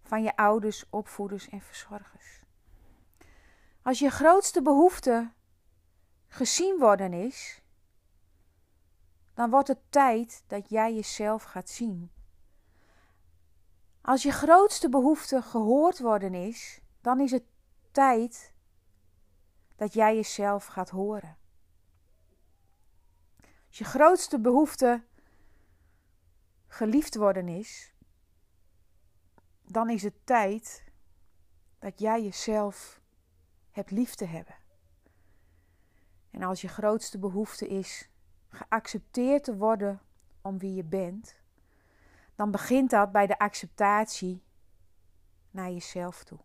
van 0.04 0.24
je 0.24 0.36
ouders, 0.36 0.86
opvoeders 0.90 1.50
en 1.50 1.62
verzorgers. 1.62 2.42
Als 3.82 4.00
je 4.00 4.10
grootste 4.10 4.62
behoefte 4.62 5.32
gezien 6.36 6.80
worden 6.80 7.14
is, 7.14 7.62
dan 9.34 9.50
wordt 9.50 9.68
het 9.68 9.80
tijd 9.90 10.44
dat 10.48 10.70
jij 10.70 10.94
jezelf 10.94 11.44
gaat 11.44 11.70
zien. 11.70 12.12
Als 14.02 14.24
je 14.24 14.32
grootste 14.32 14.90
behoefte 14.90 15.42
gehoord 15.42 16.00
worden 16.00 16.34
is, 16.34 16.82
dan 17.02 17.20
is 17.20 17.32
het 17.32 17.44
tijd 17.92 18.54
dat 19.76 19.94
jij 19.94 20.16
jezelf 20.16 20.66
gaat 20.66 20.90
horen. 20.90 21.38
Als 23.68 23.78
je 23.78 23.84
grootste 23.84 24.40
behoefte 24.40 25.04
geliefd 26.68 27.16
worden 27.16 27.48
is, 27.48 27.94
dan 29.62 29.90
is 29.90 30.04
het 30.04 30.26
tijd 30.26 30.84
dat 31.80 32.00
jij 32.00 32.24
jezelf 32.24 33.02
hebt 33.72 33.92
lief 33.92 34.16
te 34.16 34.26
hebben. 34.26 34.65
En 36.36 36.44
als 36.44 36.62
je 36.62 36.68
grootste 36.68 37.20
behoefte 37.20 37.68
is 37.68 38.10
geaccepteerd 38.50 39.44
te 39.44 39.58
worden 39.58 40.02
om 40.42 40.58
wie 40.58 40.74
je 40.74 40.84
bent, 40.84 41.36
dan 42.36 42.52
begint 42.52 42.90
dat 42.90 43.12
bij 43.12 43.28
de 43.28 43.40
acceptatie 43.40 44.44
naar 45.52 45.72
jezelf 45.72 46.24
toe. 46.24 46.40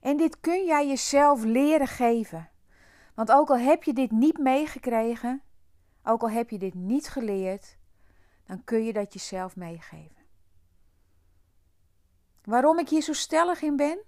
En 0.00 0.16
dit 0.16 0.40
kun 0.40 0.64
jij 0.64 0.88
jezelf 0.88 1.44
leren 1.44 1.86
geven. 1.86 2.50
Want 3.14 3.32
ook 3.32 3.50
al 3.50 3.58
heb 3.58 3.82
je 3.82 3.92
dit 3.92 4.10
niet 4.10 4.38
meegekregen, 4.38 5.42
ook 6.02 6.22
al 6.22 6.30
heb 6.30 6.50
je 6.50 6.58
dit 6.58 6.74
niet 6.74 7.08
geleerd, 7.08 7.76
dan 8.46 8.64
kun 8.64 8.84
je 8.84 8.92
dat 8.92 9.12
jezelf 9.12 9.56
meegeven. 9.56 10.22
Waarom 12.44 12.78
ik 12.78 12.88
hier 12.88 13.02
zo 13.02 13.12
stellig 13.12 13.62
in 13.62 13.76
ben, 13.76 13.98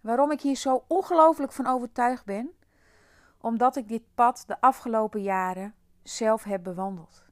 waarom 0.00 0.30
ik 0.30 0.40
hier 0.40 0.56
zo 0.56 0.84
ongelooflijk 0.88 1.52
van 1.52 1.66
overtuigd 1.66 2.24
ben, 2.24 2.54
omdat 3.44 3.76
ik 3.76 3.88
dit 3.88 4.02
pad 4.14 4.44
de 4.46 4.60
afgelopen 4.60 5.22
jaren 5.22 5.74
zelf 6.02 6.42
heb 6.42 6.62
bewandeld. 6.62 7.24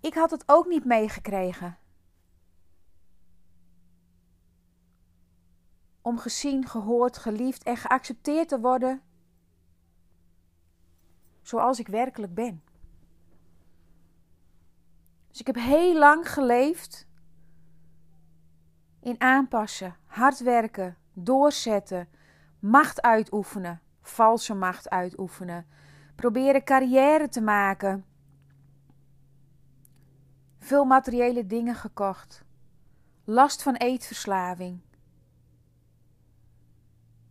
Ik 0.00 0.14
had 0.14 0.30
het 0.30 0.42
ook 0.46 0.66
niet 0.66 0.84
meegekregen. 0.84 1.78
Om 6.00 6.18
gezien, 6.18 6.66
gehoord, 6.66 7.18
geliefd 7.18 7.62
en 7.62 7.76
geaccepteerd 7.76 8.48
te 8.48 8.60
worden 8.60 9.02
zoals 11.42 11.78
ik 11.78 11.88
werkelijk 11.88 12.34
ben. 12.34 12.62
Dus 15.28 15.40
ik 15.40 15.46
heb 15.46 15.56
heel 15.56 15.98
lang 15.98 16.32
geleefd 16.32 17.06
in 19.00 19.20
aanpassen, 19.20 19.96
hard 20.04 20.40
werken, 20.40 20.96
doorzetten, 21.12 22.08
macht 22.60 23.02
uitoefenen, 23.02 23.80
valse 24.02 24.54
macht 24.54 24.90
uitoefenen, 24.90 25.66
proberen 26.14 26.64
carrière 26.64 27.28
te 27.28 27.40
maken. 27.40 28.04
Veel 30.58 30.84
materiële 30.84 31.46
dingen 31.46 31.74
gekocht, 31.74 32.44
last 33.24 33.62
van 33.62 33.74
eetverslaving. 33.74 34.80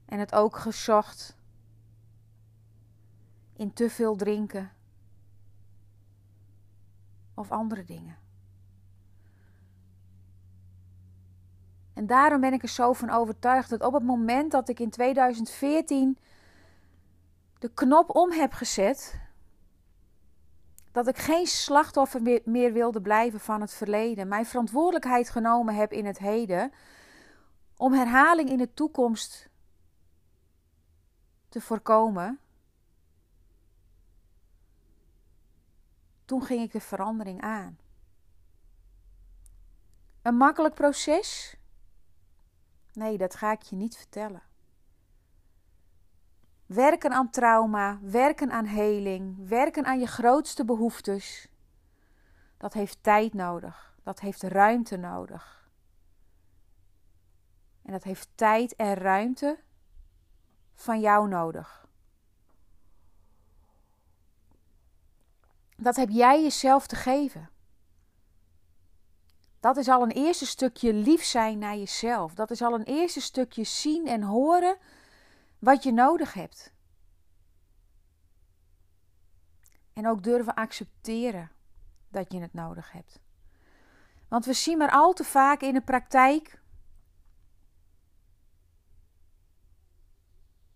En 0.05 0.19
het 0.19 0.35
ook 0.35 0.57
gezocht 0.57 1.37
in 3.55 3.73
te 3.73 3.89
veel 3.89 4.15
drinken 4.15 4.71
of 7.33 7.51
andere 7.51 7.85
dingen. 7.85 8.17
En 11.99 12.07
daarom 12.07 12.41
ben 12.41 12.53
ik 12.53 12.61
er 12.63 12.69
zo 12.69 12.93
van 12.93 13.09
overtuigd 13.09 13.69
dat 13.69 13.83
op 13.83 13.93
het 13.93 14.03
moment 14.03 14.51
dat 14.51 14.69
ik 14.69 14.79
in 14.79 14.89
2014 14.89 16.17
de 17.57 17.73
knop 17.73 18.15
om 18.15 18.31
heb 18.31 18.53
gezet, 18.53 19.19
dat 20.91 21.07
ik 21.07 21.17
geen 21.17 21.47
slachtoffer 21.47 22.41
meer 22.45 22.73
wilde 22.73 23.01
blijven 23.01 23.39
van 23.39 23.61
het 23.61 23.73
verleden, 23.73 24.27
mijn 24.27 24.45
verantwoordelijkheid 24.45 25.29
genomen 25.29 25.75
heb 25.75 25.91
in 25.91 26.05
het 26.05 26.17
heden, 26.17 26.71
om 27.77 27.93
herhaling 27.93 28.49
in 28.49 28.57
de 28.57 28.73
toekomst 28.73 29.49
te 31.49 31.61
voorkomen. 31.61 32.39
Toen 36.25 36.43
ging 36.43 36.61
ik 36.61 36.71
de 36.71 36.81
verandering 36.81 37.41
aan. 37.41 37.77
Een 40.21 40.35
makkelijk 40.35 40.75
proces? 40.75 41.58
Nee, 42.93 43.17
dat 43.17 43.35
ga 43.35 43.51
ik 43.51 43.61
je 43.61 43.75
niet 43.75 43.97
vertellen. 43.97 44.41
Werken 46.65 47.11
aan 47.11 47.29
trauma, 47.29 47.99
werken 48.01 48.51
aan 48.51 48.65
heling, 48.65 49.47
werken 49.47 49.85
aan 49.85 49.99
je 49.99 50.07
grootste 50.07 50.65
behoeftes. 50.65 51.49
Dat 52.57 52.73
heeft 52.73 53.03
tijd 53.03 53.33
nodig. 53.33 53.97
Dat 54.03 54.19
heeft 54.19 54.43
ruimte 54.43 54.97
nodig. 54.97 55.69
En 57.81 57.91
dat 57.91 58.03
heeft 58.03 58.29
tijd 58.35 58.75
en 58.75 58.93
ruimte 58.93 59.59
van 60.73 60.99
jou 60.99 61.27
nodig. 61.27 61.87
Dat 65.75 65.95
heb 65.95 66.09
jij 66.09 66.41
jezelf 66.41 66.87
te 66.87 66.95
geven. 66.95 67.49
Dat 69.59 69.77
is 69.77 69.87
al 69.87 70.01
een 70.01 70.11
eerste 70.11 70.45
stukje 70.45 70.93
lief 70.93 71.23
zijn 71.23 71.59
naar 71.59 71.77
jezelf. 71.77 72.33
Dat 72.33 72.51
is 72.51 72.61
al 72.61 72.73
een 72.73 72.83
eerste 72.83 73.21
stukje 73.21 73.63
zien 73.63 74.07
en 74.07 74.21
horen 74.21 74.77
wat 75.59 75.83
je 75.83 75.91
nodig 75.91 76.33
hebt. 76.33 76.73
En 79.93 80.07
ook 80.07 80.23
durven 80.23 80.53
accepteren 80.53 81.51
dat 82.09 82.31
je 82.31 82.39
het 82.39 82.53
nodig 82.53 82.91
hebt. 82.91 83.19
Want 84.27 84.45
we 84.45 84.53
zien 84.53 84.77
maar 84.77 84.91
al 84.91 85.13
te 85.13 85.23
vaak 85.23 85.61
in 85.61 85.73
de 85.73 85.81
praktijk 85.81 86.61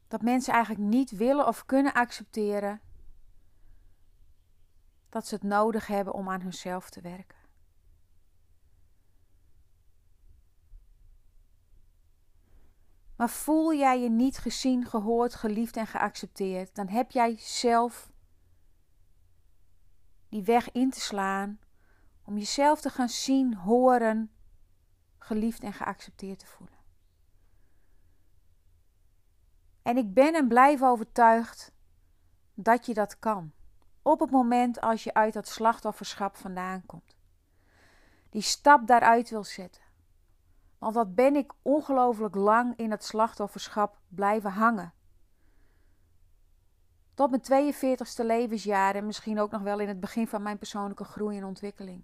dat 0.08 0.22
mensen 0.22 0.54
eigenlijk 0.54 0.86
niet 0.86 1.12
willen 1.12 1.48
of 1.48 1.65
kunnen 1.65 1.93
accepteren 1.93 2.82
dat 5.10 5.28
ze 5.28 5.36
het 5.36 5.43
nodig 5.43 5.88
hebben 5.88 6.13
om 6.13 6.30
aan 6.30 6.41
hunzelf 6.41 6.89
te 6.89 7.02
werken. 7.02 7.42
Maar 13.15 13.30
voel 13.30 13.73
jij 13.73 14.02
je 14.02 14.10
niet 14.10 14.38
gezien, 14.38 14.86
gehoord, 14.86 15.36
geliefd 15.36 15.78
en 15.78 15.88
geaccepteerd, 15.88 16.76
dan 16.76 16.88
heb 16.88 17.12
jij 17.12 17.36
zelf 17.38 18.12
die 20.30 20.43
weg 20.43 20.71
in 20.71 20.89
te 20.89 20.99
slaan 20.99 21.60
om 22.23 22.38
jezelf 22.38 22.82
te 22.82 22.89
gaan 22.89 23.10
zien, 23.10 23.56
horen, 23.56 24.32
geliefd 25.17 25.63
en 25.63 25.73
geaccepteerd 25.73 26.39
te 26.39 26.45
voelen. 26.45 26.78
En 29.82 29.97
ik 29.97 30.13
ben 30.13 30.34
en 30.36 30.47
blijf 30.47 30.82
overtuigd 30.82 31.71
dat 32.54 32.86
je 32.86 32.93
dat 32.93 33.19
kan. 33.19 33.52
Op 34.02 34.19
het 34.19 34.32
moment 34.32 34.82
als 34.82 35.04
je 35.04 35.13
uit 35.13 35.34
dat 35.34 35.47
slachtofferschap 35.47 36.36
vandaan 36.36 36.86
komt. 36.86 37.15
Die 38.30 38.41
stap 38.41 38.88
daaruit 38.88 39.30
wil 39.30 39.43
zetten. 39.43 39.83
Want 40.84 40.96
wat 40.96 41.15
ben 41.15 41.36
ik 41.36 41.54
ongelooflijk 41.62 42.36
lang 42.36 42.74
in 42.76 42.91
het 42.91 43.04
slachtofferschap 43.04 44.00
blijven 44.08 44.52
hangen. 44.52 44.93
Tot 47.13 47.30
mijn 47.30 47.74
42ste 47.74 48.26
levensjaar 48.26 48.96
en 48.96 49.06
misschien 49.06 49.39
ook 49.39 49.52
nog 49.52 49.62
wel 49.62 49.80
in 49.80 49.88
het 49.88 50.00
begin 50.00 50.28
van 50.28 50.41
mijn 50.41 50.58
persoonlijke 50.58 51.04
groei 51.04 51.38
en 51.38 51.46
ontwikkeling. 51.46 52.04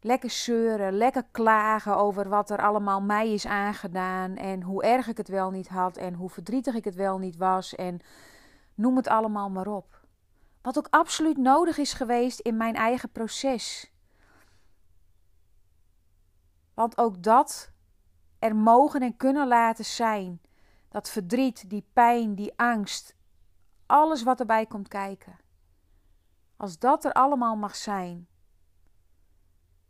Lekker 0.00 0.30
zeuren, 0.30 0.92
lekker 0.92 1.24
klagen 1.30 1.96
over 1.96 2.28
wat 2.28 2.50
er 2.50 2.62
allemaal 2.62 3.00
mij 3.00 3.32
is 3.32 3.46
aangedaan 3.46 4.36
en 4.36 4.62
hoe 4.62 4.82
erg 4.82 5.08
ik 5.08 5.16
het 5.16 5.28
wel 5.28 5.50
niet 5.50 5.68
had 5.68 5.96
en 5.96 6.14
hoe 6.14 6.30
verdrietig 6.30 6.74
ik 6.74 6.84
het 6.84 6.94
wel 6.94 7.18
niet 7.18 7.36
was 7.36 7.74
en 7.74 8.00
noem 8.74 8.96
het 8.96 9.08
allemaal 9.08 9.50
maar 9.50 9.66
op. 9.66 10.00
Wat 10.62 10.78
ook 10.78 10.88
absoluut 10.90 11.36
nodig 11.36 11.78
is 11.78 11.92
geweest 11.92 12.40
in 12.40 12.56
mijn 12.56 12.74
eigen 12.74 13.10
proces. 13.10 13.95
Want 16.76 16.98
ook 16.98 17.22
dat 17.22 17.72
er 18.38 18.56
mogen 18.56 19.02
en 19.02 19.16
kunnen 19.16 19.48
laten 19.48 19.84
zijn. 19.84 20.40
Dat 20.88 21.10
verdriet, 21.10 21.70
die 21.70 21.86
pijn, 21.92 22.34
die 22.34 22.58
angst, 22.58 23.16
alles 23.86 24.22
wat 24.22 24.40
erbij 24.40 24.66
komt 24.66 24.88
kijken. 24.88 25.38
Als 26.56 26.78
dat 26.78 27.04
er 27.04 27.12
allemaal 27.12 27.56
mag 27.56 27.76
zijn, 27.76 28.28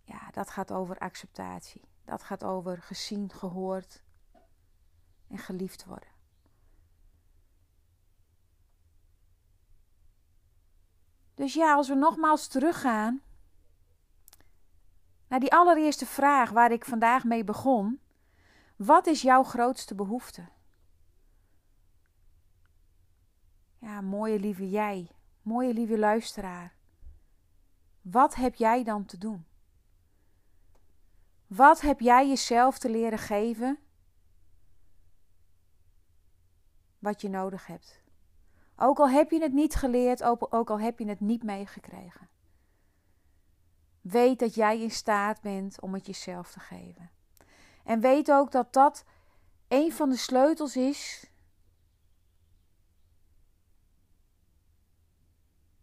ja, 0.02 0.30
dat 0.30 0.50
gaat 0.50 0.72
over 0.72 0.98
acceptatie. 0.98 1.88
Dat 2.04 2.22
gaat 2.22 2.44
over 2.44 2.82
gezien, 2.82 3.32
gehoord 3.32 4.02
en 5.28 5.38
geliefd 5.38 5.84
worden. 5.84 6.14
Dus 11.34 11.54
ja, 11.54 11.74
als 11.74 11.88
we 11.88 11.94
nogmaals 11.94 12.46
teruggaan 12.46 13.22
naar 15.36 15.48
die 15.48 15.58
allereerste 15.58 16.06
vraag 16.06 16.50
waar 16.50 16.72
ik 16.72 16.84
vandaag 16.84 17.24
mee 17.24 17.44
begon. 17.44 18.00
Wat 18.76 19.06
is 19.06 19.22
jouw 19.22 19.42
grootste 19.42 19.94
behoefte? 19.94 20.48
Ja, 23.78 24.00
mooie 24.00 24.38
lieve 24.38 24.70
jij, 24.70 25.10
mooie 25.42 25.72
lieve 25.72 25.98
luisteraar. 25.98 26.74
Wat 28.00 28.34
heb 28.34 28.54
jij 28.54 28.84
dan 28.84 29.04
te 29.04 29.18
doen? 29.18 29.46
Wat 31.46 31.80
heb 31.80 32.00
jij 32.00 32.28
jezelf 32.28 32.78
te 32.78 32.90
leren 32.90 33.18
geven? 33.18 33.78
Wat 36.98 37.20
je 37.20 37.28
nodig 37.28 37.66
hebt. 37.66 38.02
Ook 38.76 38.98
al 38.98 39.08
heb 39.08 39.30
je 39.30 39.42
het 39.42 39.52
niet 39.52 39.74
geleerd, 39.74 40.22
ook 40.22 40.70
al 40.70 40.80
heb 40.80 40.98
je 40.98 41.08
het 41.08 41.20
niet 41.20 41.42
meegekregen. 41.42 42.28
Weet 44.10 44.38
dat 44.38 44.54
jij 44.54 44.80
in 44.80 44.90
staat 44.90 45.40
bent 45.40 45.80
om 45.80 45.94
het 45.94 46.06
jezelf 46.06 46.52
te 46.52 46.60
geven. 46.60 47.10
En 47.84 48.00
weet 48.00 48.30
ook 48.30 48.52
dat 48.52 48.72
dat 48.72 49.04
een 49.68 49.92
van 49.92 50.10
de 50.10 50.16
sleutels 50.16 50.76
is 50.76 51.30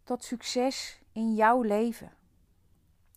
tot 0.04 0.24
succes 0.24 1.02
in 1.12 1.34
jouw 1.34 1.62
leven. 1.62 2.12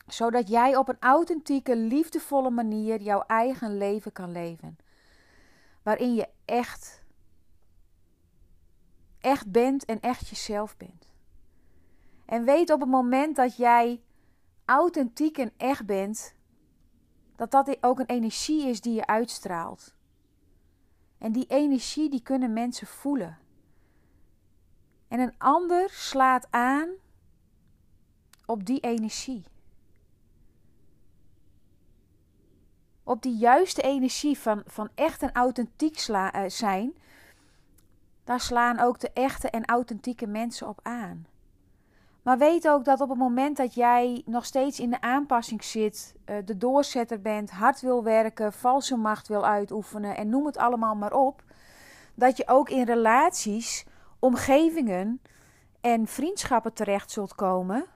Zodat 0.06 0.48
jij 0.48 0.76
op 0.76 0.88
een 0.88 1.00
authentieke, 1.00 1.76
liefdevolle 1.76 2.50
manier 2.50 3.00
jouw 3.00 3.20
eigen 3.20 3.76
leven 3.76 4.12
kan 4.12 4.32
leven. 4.32 4.78
Waarin 5.82 6.14
je 6.14 6.28
echt, 6.44 7.04
echt 9.18 9.50
bent 9.50 9.84
en 9.84 10.00
echt 10.00 10.28
jezelf 10.28 10.76
bent. 10.76 11.12
En 12.24 12.44
weet 12.44 12.70
op 12.70 12.80
het 12.80 12.88
moment 12.88 13.36
dat 13.36 13.56
jij 13.56 14.00
authentiek 14.66 15.38
en 15.38 15.52
echt 15.56 15.86
bent, 15.86 16.34
dat 17.36 17.50
dat 17.50 17.76
ook 17.80 17.98
een 17.98 18.06
energie 18.06 18.68
is 18.68 18.80
die 18.80 18.94
je 18.94 19.06
uitstraalt. 19.06 19.94
En 21.18 21.32
die 21.32 21.46
energie 21.46 22.10
die 22.10 22.22
kunnen 22.22 22.52
mensen 22.52 22.86
voelen. 22.86 23.38
En 25.08 25.20
een 25.20 25.34
ander 25.38 25.90
slaat 25.90 26.46
aan 26.50 26.88
op 28.46 28.64
die 28.64 28.80
energie. 28.80 29.44
Op 33.02 33.22
die 33.22 33.36
juiste 33.36 33.82
energie 33.82 34.38
van, 34.38 34.62
van 34.66 34.88
echt 34.94 35.22
en 35.22 35.32
authentiek 35.32 36.08
uh, 36.08 36.42
zijn, 36.46 36.94
daar 38.24 38.40
slaan 38.40 38.78
ook 38.78 39.00
de 39.00 39.10
echte 39.12 39.50
en 39.50 39.64
authentieke 39.64 40.26
mensen 40.26 40.68
op 40.68 40.80
aan. 40.82 41.26
Maar 42.26 42.38
weet 42.38 42.68
ook 42.68 42.84
dat 42.84 43.00
op 43.00 43.08
het 43.08 43.18
moment 43.18 43.56
dat 43.56 43.74
jij 43.74 44.22
nog 44.24 44.44
steeds 44.44 44.80
in 44.80 44.90
de 44.90 45.00
aanpassing 45.00 45.64
zit, 45.64 46.14
uh, 46.26 46.36
de 46.44 46.56
doorzetter 46.56 47.20
bent, 47.20 47.50
hard 47.50 47.80
wil 47.80 48.04
werken, 48.04 48.52
valse 48.52 48.96
macht 48.96 49.28
wil 49.28 49.46
uitoefenen 49.46 50.16
en 50.16 50.28
noem 50.28 50.46
het 50.46 50.56
allemaal 50.56 50.94
maar 50.94 51.12
op, 51.12 51.42
dat 52.14 52.36
je 52.36 52.48
ook 52.48 52.68
in 52.68 52.84
relaties 52.84 53.86
omgevingen 54.18 55.20
en 55.80 56.06
vriendschappen 56.06 56.72
terecht 56.72 57.10
zult 57.10 57.34
komen, 57.34 57.86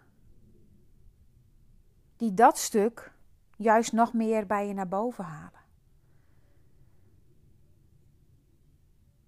die 2.16 2.34
dat 2.34 2.58
stuk 2.58 3.12
juist 3.56 3.92
nog 3.92 4.12
meer 4.12 4.46
bij 4.46 4.66
je 4.66 4.74
naar 4.74 4.88
boven 4.88 5.24
halen. 5.24 5.60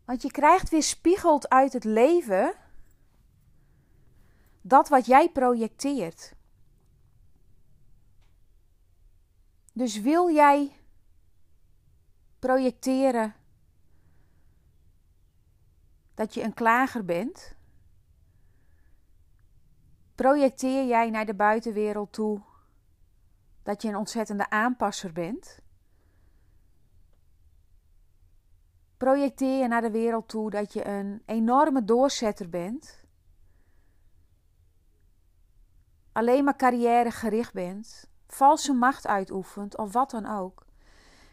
Want 0.04 0.22
je 0.22 0.30
krijgt 0.30 0.68
weer 0.68 0.82
spiegeld 0.82 1.48
uit 1.48 1.72
het 1.72 1.84
leven 1.84 2.54
dat 4.62 4.88
wat 4.88 5.07
jij 5.07 5.31
projecteert. 5.31 6.35
Dus 9.72 10.01
wil 10.01 10.31
jij 10.31 10.72
projecteren 12.38 13.35
dat 16.14 16.35
je 16.35 16.42
een 16.42 16.55
klager 16.55 17.05
bent, 17.05 17.57
projecteer 20.14 20.87
jij 20.87 21.11
naar 21.11 21.27
de 21.27 21.35
buitenwereld 21.35 22.12
toe 22.12 22.42
dat 23.62 23.83
je 23.83 23.88
een 23.88 23.96
ontzettende 23.96 24.51
aanpasser 24.51 25.12
bent. 25.12 25.61
Projecteer 28.96 29.59
je 29.59 29.68
naar 29.68 29.81
de 29.81 29.90
wereld 29.90 30.29
toe 30.29 30.51
dat 30.51 30.72
je 30.72 30.87
een 30.87 31.22
enorme 31.27 31.85
doorzetter 31.85 32.48
bent. 32.48 33.01
Alleen 36.12 36.44
maar 36.44 36.57
carrière 36.57 37.11
gericht 37.11 37.53
bent, 37.53 38.11
valse 38.27 38.72
macht 38.72 39.07
uitoefent 39.07 39.77
of 39.77 39.92
wat 39.92 40.11
dan 40.11 40.27
ook. 40.27 40.64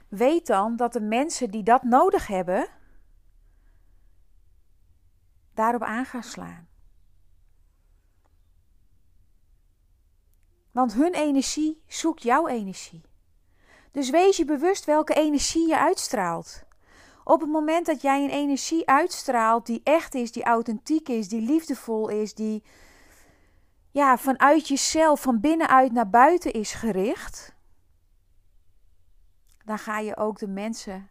Weet 0.07 0.47
dan 0.47 0.75
dat 0.75 0.93
de 0.93 1.01
mensen 1.01 1.51
die 1.51 1.63
dat 1.63 1.83
nodig 1.83 2.27
hebben, 2.27 2.67
daarop 5.53 5.81
aan 5.81 6.05
gaan 6.05 6.23
slaan. 6.23 6.67
Want 10.71 10.93
hun 10.93 11.13
energie 11.13 11.83
zoekt 11.87 12.23
jouw 12.23 12.47
energie. 12.47 13.01
Dus 13.91 14.09
wees 14.09 14.37
je 14.37 14.45
bewust 14.45 14.85
welke 14.85 15.13
energie 15.13 15.67
je 15.67 15.79
uitstraalt. 15.79 16.63
Op 17.23 17.41
het 17.41 17.49
moment 17.49 17.85
dat 17.85 18.01
jij 18.01 18.23
een 18.23 18.29
energie 18.29 18.87
uitstraalt 18.87 19.65
die 19.65 19.81
echt 19.83 20.15
is, 20.15 20.31
die 20.31 20.43
authentiek 20.43 21.09
is, 21.09 21.27
die 21.27 21.41
liefdevol 21.41 22.09
is, 22.09 22.33
die 22.33 22.63
ja, 23.91 24.17
vanuit 24.17 24.67
jezelf, 24.67 25.21
van 25.21 25.39
binnenuit 25.39 25.91
naar 25.91 26.09
buiten 26.09 26.53
is 26.53 26.73
gericht, 26.73 27.55
dan 29.65 29.79
ga 29.79 29.99
je 29.99 30.17
ook 30.17 30.39
de 30.39 30.47
mensen 30.47 31.09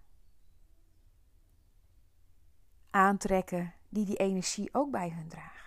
aantrekken 2.91 3.75
die 3.89 4.05
die 4.05 4.17
energie 4.17 4.75
ook 4.75 4.91
bij 4.91 5.11
hun 5.11 5.29
dragen. 5.29 5.59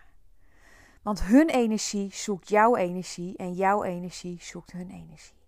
Want 1.01 1.23
hun 1.23 1.49
energie 1.49 2.13
zoekt 2.13 2.49
jouw 2.49 2.75
energie 2.75 3.37
en 3.37 3.53
jouw 3.53 3.83
energie 3.83 4.41
zoekt 4.41 4.71
hun 4.71 4.89
energie. 4.89 5.39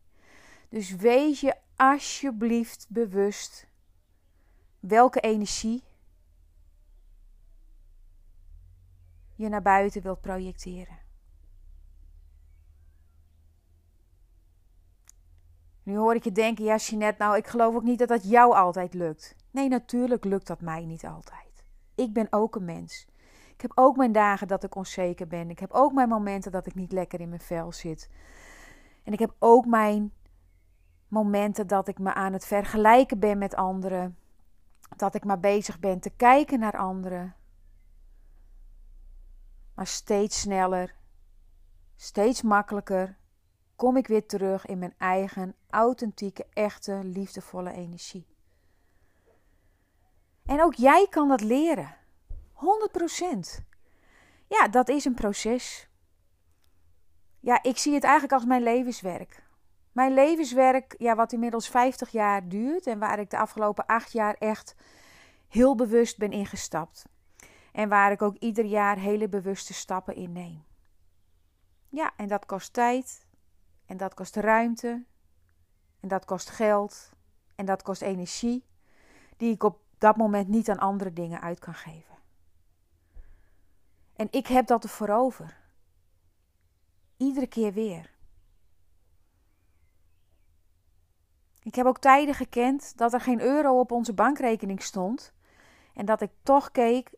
Dus 0.70 0.96
wees 0.96 1.42
je 1.42 1.56
alsjeblieft 1.76 2.86
bewust 2.90 3.68
welke 4.80 5.20
energie 5.20 5.84
je 9.36 9.50
naar 9.50 9.62
buiten 9.62 10.02
wilt 10.02 10.22
projecteren. 10.22 11.03
Nu 15.84 15.98
hoor 15.98 16.16
ik 16.16 16.24
je 16.24 16.32
denken, 16.32 16.64
ja 16.64 16.76
Jeanette, 16.76 17.24
nou 17.24 17.38
ik 17.38 17.48
geloof 17.48 17.76
ook 17.76 17.84
niet 17.84 18.00
dat 18.00 18.08
dat 18.08 18.30
jou 18.30 18.54
altijd 18.54 18.94
lukt. 18.94 19.36
Nee, 19.52 19.70
natuurlijk 19.70 20.24
lukt 20.24 20.48
dat 20.48 20.62
mij 20.62 20.86
niet 20.86 21.06
altijd. 21.06 21.66
Ik 21.96 22.14
ben 22.14 22.28
ook 22.30 22.56
een 22.56 22.66
mens. 22.66 23.08
Ik 23.54 23.62
heb 23.62 23.72
ook 23.76 23.98
mijn 23.98 24.12
dagen 24.12 24.48
dat 24.48 24.64
ik 24.64 24.76
onzeker 24.76 25.28
ben. 25.28 25.50
Ik 25.50 25.60
heb 25.60 25.72
ook 25.72 25.94
mijn 25.94 26.10
momenten 26.10 26.52
dat 26.52 26.66
ik 26.66 26.76
niet 26.76 26.92
lekker 26.92 27.20
in 27.20 27.30
mijn 27.30 27.42
vel 27.42 27.72
zit. 27.72 28.10
En 29.04 29.14
ik 29.14 29.20
heb 29.20 29.36
ook 29.40 29.66
mijn 29.66 30.14
momenten 31.08 31.68
dat 31.68 31.88
ik 31.88 32.00
me 32.00 32.14
aan 32.14 32.34
het 32.34 32.46
vergelijken 32.46 33.20
ben 33.20 33.38
met 33.38 33.56
anderen. 33.56 34.18
Dat 34.96 35.16
ik 35.16 35.24
maar 35.24 35.40
bezig 35.40 35.80
ben 35.80 36.00
te 36.00 36.10
kijken 36.10 36.60
naar 36.60 36.78
anderen. 36.78 37.36
Maar 39.76 39.88
steeds 39.88 40.40
sneller, 40.40 40.96
steeds 41.96 42.42
makkelijker 42.42 43.18
kom 43.84 43.98
ik 43.98 44.08
weer 44.08 44.26
terug 44.26 44.66
in 44.66 44.80
mijn 44.80 44.94
eigen 44.98 45.56
authentieke, 45.70 46.46
echte, 46.54 47.00
liefdevolle 47.04 47.72
energie. 47.72 48.28
En 50.46 50.62
ook 50.62 50.74
jij 50.74 51.08
kan 51.10 51.28
dat 51.28 51.42
leren. 51.42 51.96
100%. 52.54 53.64
Ja, 54.48 54.68
dat 54.68 54.90
is 54.90 55.06
een 55.06 55.14
proces. 55.14 55.90
Ja, 57.40 57.64
ik 57.64 57.78
zie 57.78 57.94
het 57.94 58.04
eigenlijk 58.04 58.34
als 58.34 58.46
mijn 58.46 58.64
levenswerk. 58.64 59.44
Mijn 59.92 60.14
levenswerk, 60.14 60.96
ja, 60.98 61.16
wat 61.16 61.34
inmiddels 61.34 61.70
50 61.70 62.10
jaar 62.10 62.48
duurt 62.48 62.88
en 62.88 63.00
waar 63.00 63.20
ik 63.20 63.30
de 63.30 63.38
afgelopen 63.38 63.86
acht 63.86 64.12
jaar 64.12 64.36
echt 64.40 64.76
heel 65.48 65.76
bewust 65.76 66.18
ben 66.18 66.32
ingestapt. 66.32 67.06
En 67.72 67.90
waar 67.90 68.12
ik 68.12 68.22
ook 68.22 68.38
ieder 68.38 68.66
jaar 68.66 68.98
hele 68.98 69.30
bewuste 69.30 69.74
stappen 69.74 70.16
in 70.16 70.32
neem. 70.32 70.64
Ja, 71.90 72.14
en 72.18 72.28
dat 72.28 72.46
kost 72.46 72.74
tijd. 72.74 73.32
En 73.86 73.98
dat 73.98 74.14
kost 74.14 74.36
ruimte. 74.36 75.04
En 76.00 76.08
dat 76.08 76.26
kost 76.26 76.50
geld. 76.50 77.12
En 77.56 77.66
dat 77.66 77.82
kost 77.82 78.02
energie. 78.02 78.66
Die 79.38 79.54
ik 79.54 79.64
op 79.64 79.82
dat 79.98 80.18
moment 80.18 80.48
niet 80.48 80.70
aan 80.70 80.80
andere 80.80 81.14
dingen 81.14 81.42
uit 81.42 81.60
kan 81.60 81.74
geven. 81.74 82.16
En 84.16 84.28
ik 84.32 84.48
heb 84.48 84.68
dat 84.68 84.84
ervoor 84.84 85.10
over. 85.10 85.58
Iedere 87.18 87.48
keer 87.48 87.74
weer. 87.74 88.12
Ik 91.64 91.76
heb 91.76 91.86
ook 91.86 92.00
tijden 92.00 92.36
gekend 92.36 92.98
dat 92.98 93.14
er 93.14 93.22
geen 93.22 93.42
euro 93.42 93.80
op 93.80 93.92
onze 93.92 94.14
bankrekening 94.14 94.82
stond. 94.82 95.34
En 95.94 96.06
dat 96.06 96.22
ik 96.22 96.32
toch 96.44 96.72
keek 96.72 97.14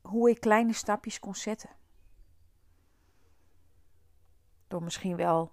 hoe 0.00 0.30
ik 0.30 0.40
kleine 0.40 0.72
stapjes 0.72 1.18
kon 1.18 1.34
zetten. 1.34 1.70
Door 4.70 4.82
misschien 4.82 5.16
wel 5.16 5.52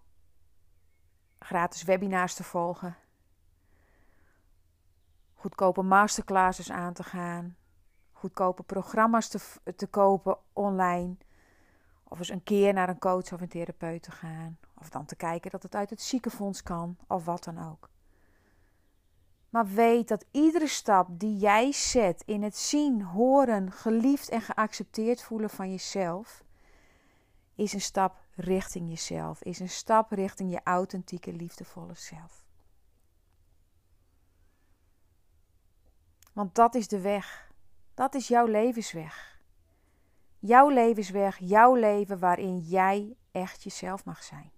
gratis 1.39 1.83
webinars 1.83 2.33
te 2.33 2.43
volgen. 2.43 2.95
Goedkope 5.33 5.81
masterclasses 5.81 6.71
aan 6.71 6.93
te 6.93 7.03
gaan 7.03 7.57
goedkope 8.17 8.63
programma's 8.63 9.27
te, 9.27 9.39
te 9.75 9.87
kopen 9.87 10.37
online. 10.53 11.15
Of 12.03 12.19
eens 12.19 12.29
een 12.29 12.43
keer 12.43 12.73
naar 12.73 12.89
een 12.89 12.99
coach 12.99 13.33
of 13.33 13.41
een 13.41 13.47
therapeut 13.47 14.03
te 14.03 14.11
gaan. 14.11 14.57
Of 14.75 14.89
dan 14.89 15.05
te 15.05 15.15
kijken 15.15 15.51
dat 15.51 15.63
het 15.63 15.75
uit 15.75 15.89
het 15.89 16.01
ziekenfonds 16.01 16.63
kan. 16.63 16.97
Of 17.07 17.25
wat 17.25 17.43
dan 17.43 17.69
ook. 17.71 17.89
Maar 19.49 19.67
weet 19.67 20.07
dat 20.07 20.25
iedere 20.31 20.67
stap 20.67 21.07
die 21.11 21.37
jij 21.37 21.71
zet 21.71 22.23
in 22.25 22.43
het 22.43 22.57
zien, 22.57 23.01
horen, 23.01 23.71
geliefd 23.71 24.29
en 24.29 24.41
geaccepteerd 24.41 25.21
voelen 25.21 25.49
van 25.49 25.69
jezelf, 25.69 26.43
is 27.57 27.73
een 27.73 27.81
stap 27.81 28.19
richting 28.35 28.89
jezelf, 28.89 29.43
is 29.43 29.59
een 29.59 29.69
stap 29.69 30.11
richting 30.11 30.51
je 30.51 30.61
authentieke, 30.63 31.33
liefdevolle 31.33 31.93
zelf. 31.93 32.45
Want 36.33 36.55
dat 36.55 36.75
is 36.75 36.87
de 36.87 36.99
weg. 36.99 37.51
Dat 37.93 38.15
is 38.15 38.27
jouw 38.27 38.45
levensweg. 38.45 39.41
Jouw 40.39 40.69
levensweg, 40.69 41.37
jouw 41.37 41.75
leven 41.75 42.19
waarin 42.19 42.59
jij 42.59 43.15
echt 43.31 43.63
jezelf 43.63 44.05
mag 44.05 44.23
zijn. 44.23 44.51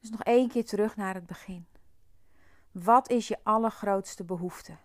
Dus 0.00 0.10
nog 0.10 0.22
één 0.22 0.48
keer 0.48 0.64
terug 0.64 0.96
naar 0.96 1.14
het 1.14 1.26
begin. 1.26 1.66
Wat 2.72 3.10
is 3.10 3.28
je 3.28 3.38
allergrootste 3.42 4.24
behoefte? 4.24 4.76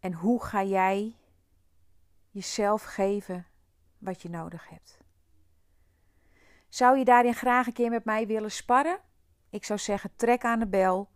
En 0.00 0.12
hoe 0.12 0.44
ga 0.44 0.62
jij 0.64 1.14
jezelf 2.30 2.82
geven 2.82 3.46
wat 3.98 4.22
je 4.22 4.28
nodig 4.28 4.68
hebt? 4.68 4.98
Zou 6.68 6.98
je 6.98 7.04
daarin 7.04 7.34
graag 7.34 7.66
een 7.66 7.72
keer 7.72 7.90
met 7.90 8.04
mij 8.04 8.26
willen 8.26 8.50
sparren? 8.50 8.98
Ik 9.50 9.64
zou 9.64 9.78
zeggen, 9.78 10.10
trek 10.16 10.44
aan 10.44 10.58
de 10.58 10.66
bel. 10.66 11.08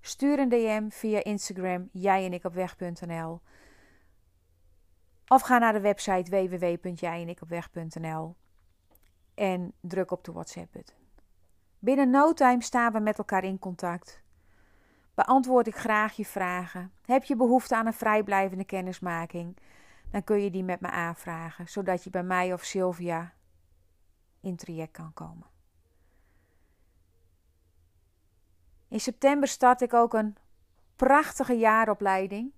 Stuur 0.00 0.38
een 0.38 0.48
DM 0.48 0.88
via 0.88 1.24
Instagram, 1.24 1.88
jij 1.92 2.24
en 2.24 2.32
ik 2.32 2.44
op. 2.44 3.40
Of 5.28 5.42
ga 5.42 5.58
naar 5.58 5.72
de 5.72 5.80
website 5.80 6.30
www.jijenikopweg.nl 6.30 8.36
en 9.34 9.72
druk 9.80 10.10
op 10.10 10.24
de 10.24 10.32
WhatsApp-button. 10.32 10.96
Binnen 11.78 12.10
no 12.10 12.32
time 12.32 12.62
staan 12.62 12.92
we 12.92 12.98
met 12.98 13.18
elkaar 13.18 13.44
in 13.44 13.58
contact. 13.58 14.22
Beantwoord 15.14 15.66
ik 15.66 15.76
graag 15.76 16.16
je 16.16 16.24
vragen. 16.24 16.92
Heb 17.04 17.24
je 17.24 17.36
behoefte 17.36 17.76
aan 17.76 17.86
een 17.86 17.92
vrijblijvende 17.92 18.64
kennismaking? 18.64 19.56
Dan 20.10 20.24
kun 20.24 20.42
je 20.42 20.50
die 20.50 20.64
met 20.64 20.80
me 20.80 20.90
aanvragen, 20.90 21.68
zodat 21.68 22.04
je 22.04 22.10
bij 22.10 22.22
mij 22.22 22.52
of 22.52 22.64
Sylvia 22.64 23.34
in 24.40 24.56
traject 24.56 24.92
kan 24.92 25.12
komen. 25.12 25.46
In 28.88 29.00
september 29.00 29.48
start 29.48 29.80
ik 29.80 29.94
ook 29.94 30.14
een 30.14 30.36
prachtige 30.96 31.52
jaaropleiding. 31.52 32.52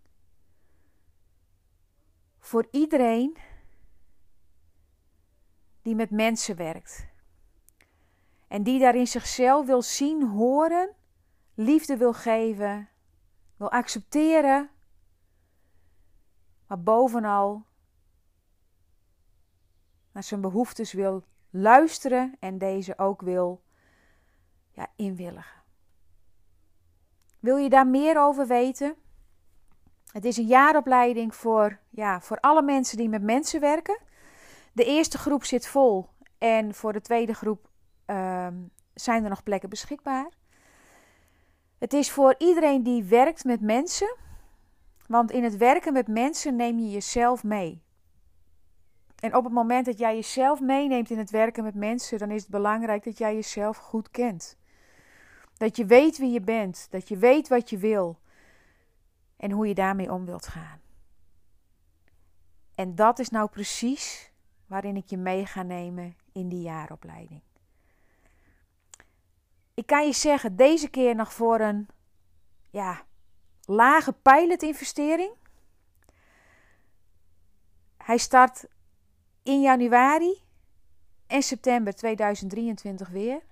Voor 2.39 2.69
iedereen 2.71 3.37
die 5.83 5.95
met 5.95 6.11
mensen 6.11 6.57
werkt. 6.57 7.09
En 8.49 8.63
die 8.63 8.81
daarin 8.81 9.07
zichzelf 9.07 9.67
wil 9.67 9.83
zien, 9.83 10.29
horen, 10.29 10.95
liefde 11.55 11.97
wil 11.97 12.13
geven, 12.13 12.89
wil 13.57 13.71
accepteren. 13.71 14.71
Maar 16.69 16.83
bovenal 16.83 17.65
naar 20.13 20.23
zijn 20.23 20.41
behoeftes 20.41 20.93
wil 20.93 21.25
luisteren 21.51 22.37
en 22.41 22.59
deze 22.59 22.99
ook 22.99 23.21
wil 23.21 23.63
ja, 24.71 24.87
inwilligen. 24.97 25.63
Wil 27.41 27.57
je 27.57 27.69
daar 27.69 27.87
meer 27.87 28.21
over 28.21 28.47
weten? 28.47 28.95
Het 30.13 30.25
is 30.25 30.37
een 30.37 30.47
jaaropleiding 30.47 31.35
voor, 31.35 31.79
ja, 31.91 32.21
voor 32.21 32.41
alle 32.41 32.63
mensen 32.63 32.97
die 32.97 33.09
met 33.09 33.23
mensen 33.23 33.61
werken. 33.61 33.99
De 34.73 34.85
eerste 34.85 35.19
groep 35.19 35.45
zit 35.45 35.67
vol 35.67 36.09
en 36.39 36.75
voor 36.75 36.93
de 36.93 37.01
tweede 37.01 37.35
groep 37.35 37.69
ehm, 38.05 38.55
zijn 38.95 39.23
er 39.23 39.29
nog 39.29 39.43
plekken 39.43 39.69
beschikbaar. 39.69 40.29
Het 41.79 41.93
is 41.93 42.11
voor 42.11 42.35
iedereen 42.39 42.83
die 42.83 43.05
werkt 43.05 43.45
met 43.45 43.61
mensen, 43.61 44.17
want 45.09 45.31
in 45.31 45.45
het 45.45 45.57
werken 45.57 45.93
met 45.93 46.09
mensen 46.09 46.57
neem 46.57 46.79
je 46.79 46.91
jezelf 46.91 47.45
mee. 47.45 47.83
En 49.21 49.37
op 49.37 49.45
het 49.45 49.53
moment 49.53 49.87
dat 49.87 49.99
jij 49.99 50.15
jezelf 50.15 50.61
meeneemt 50.61 51.11
in 51.11 51.19
het 51.19 51.31
werken 51.31 51.65
met 51.65 51.75
mensen, 51.75 52.19
dan 52.19 52.31
is 52.31 52.41
het 52.41 52.51
belangrijk 52.51 53.05
dat 53.05 53.19
jij 53.19 53.35
jezelf 53.35 53.77
goed 53.77 54.11
kent. 54.11 54.57
Dat 55.57 55.77
je 55.77 55.87
weet 55.87 56.19
wie 56.19 56.31
je 56.31 56.41
bent, 56.41 56.87
dat 56.91 57.09
je 57.09 57.17
weet 57.17 57.49
wat 57.49 57.71
je 57.71 57.79
wil 57.79 58.19
en 59.37 59.51
hoe 59.51 59.67
je 59.67 59.75
daarmee 59.75 60.13
om 60.13 60.25
wilt 60.25 60.47
gaan. 60.47 60.81
En 62.75 62.95
dat 62.95 63.19
is 63.19 63.29
nou 63.29 63.49
precies 63.49 64.33
waarin 64.67 64.97
ik 64.97 65.07
je 65.07 65.17
mee 65.17 65.47
ga 65.47 65.63
nemen 65.63 66.17
in 66.33 66.49
die 66.49 66.63
jaaropleiding. 66.63 67.43
Ik 69.75 69.87
kan 69.87 70.07
je 70.07 70.13
zeggen, 70.13 70.57
deze 70.57 70.89
keer 70.89 71.15
nog 71.15 71.33
voor 71.33 71.61
een 71.61 71.89
ja, 72.71 73.07
lage 73.71 74.13
pilotinvestering. 74.13 75.33
Hij 77.97 78.19
start 78.19 78.65
in 79.43 79.61
januari 79.61 80.43
en 81.27 81.43
september 81.43 81.95
2023 81.95 83.09
weer. 83.09 83.43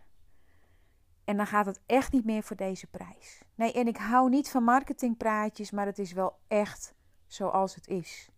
En 1.25 1.37
dan 1.37 1.47
gaat 1.47 1.67
het 1.67 1.81
echt 1.87 2.13
niet 2.13 2.25
meer 2.25 2.43
voor 2.43 2.57
deze 2.57 2.87
prijs. 2.87 3.43
Nee, 3.55 3.73
en 3.73 3.87
ik 3.87 3.97
hou 3.97 4.29
niet 4.29 4.51
van 4.51 4.63
marketingpraatjes, 4.65 5.71
maar 5.71 5.87
het 5.87 5.99
is 5.99 6.13
wel 6.13 6.39
echt 6.49 6.95
zoals 7.27 7.75
het 7.75 7.89
is. 7.89 8.29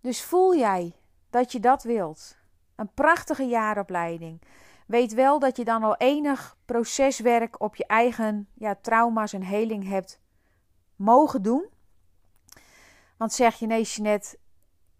Dus 0.00 0.22
voel 0.22 0.56
jij 0.56 0.94
dat 1.30 1.52
je 1.52 1.60
dat 1.60 1.82
wilt? 1.82 2.36
Een 2.74 2.92
prachtige 2.94 3.44
jaaropleiding. 3.44 4.42
Weet 4.88 5.14
wel 5.14 5.38
dat 5.38 5.56
je 5.56 5.64
dan 5.64 5.82
al 5.82 5.96
enig 5.96 6.56
proceswerk 6.64 7.60
op 7.60 7.76
je 7.76 7.86
eigen 7.86 8.48
ja, 8.54 8.74
trauma's 8.74 9.32
en 9.32 9.42
heling 9.42 9.88
hebt 9.88 10.20
mogen 10.96 11.42
doen. 11.42 11.66
Want 13.16 13.32
zeg 13.32 13.54
je 13.54 13.66
nee, 13.66 13.82
Jeanette, 13.82 14.38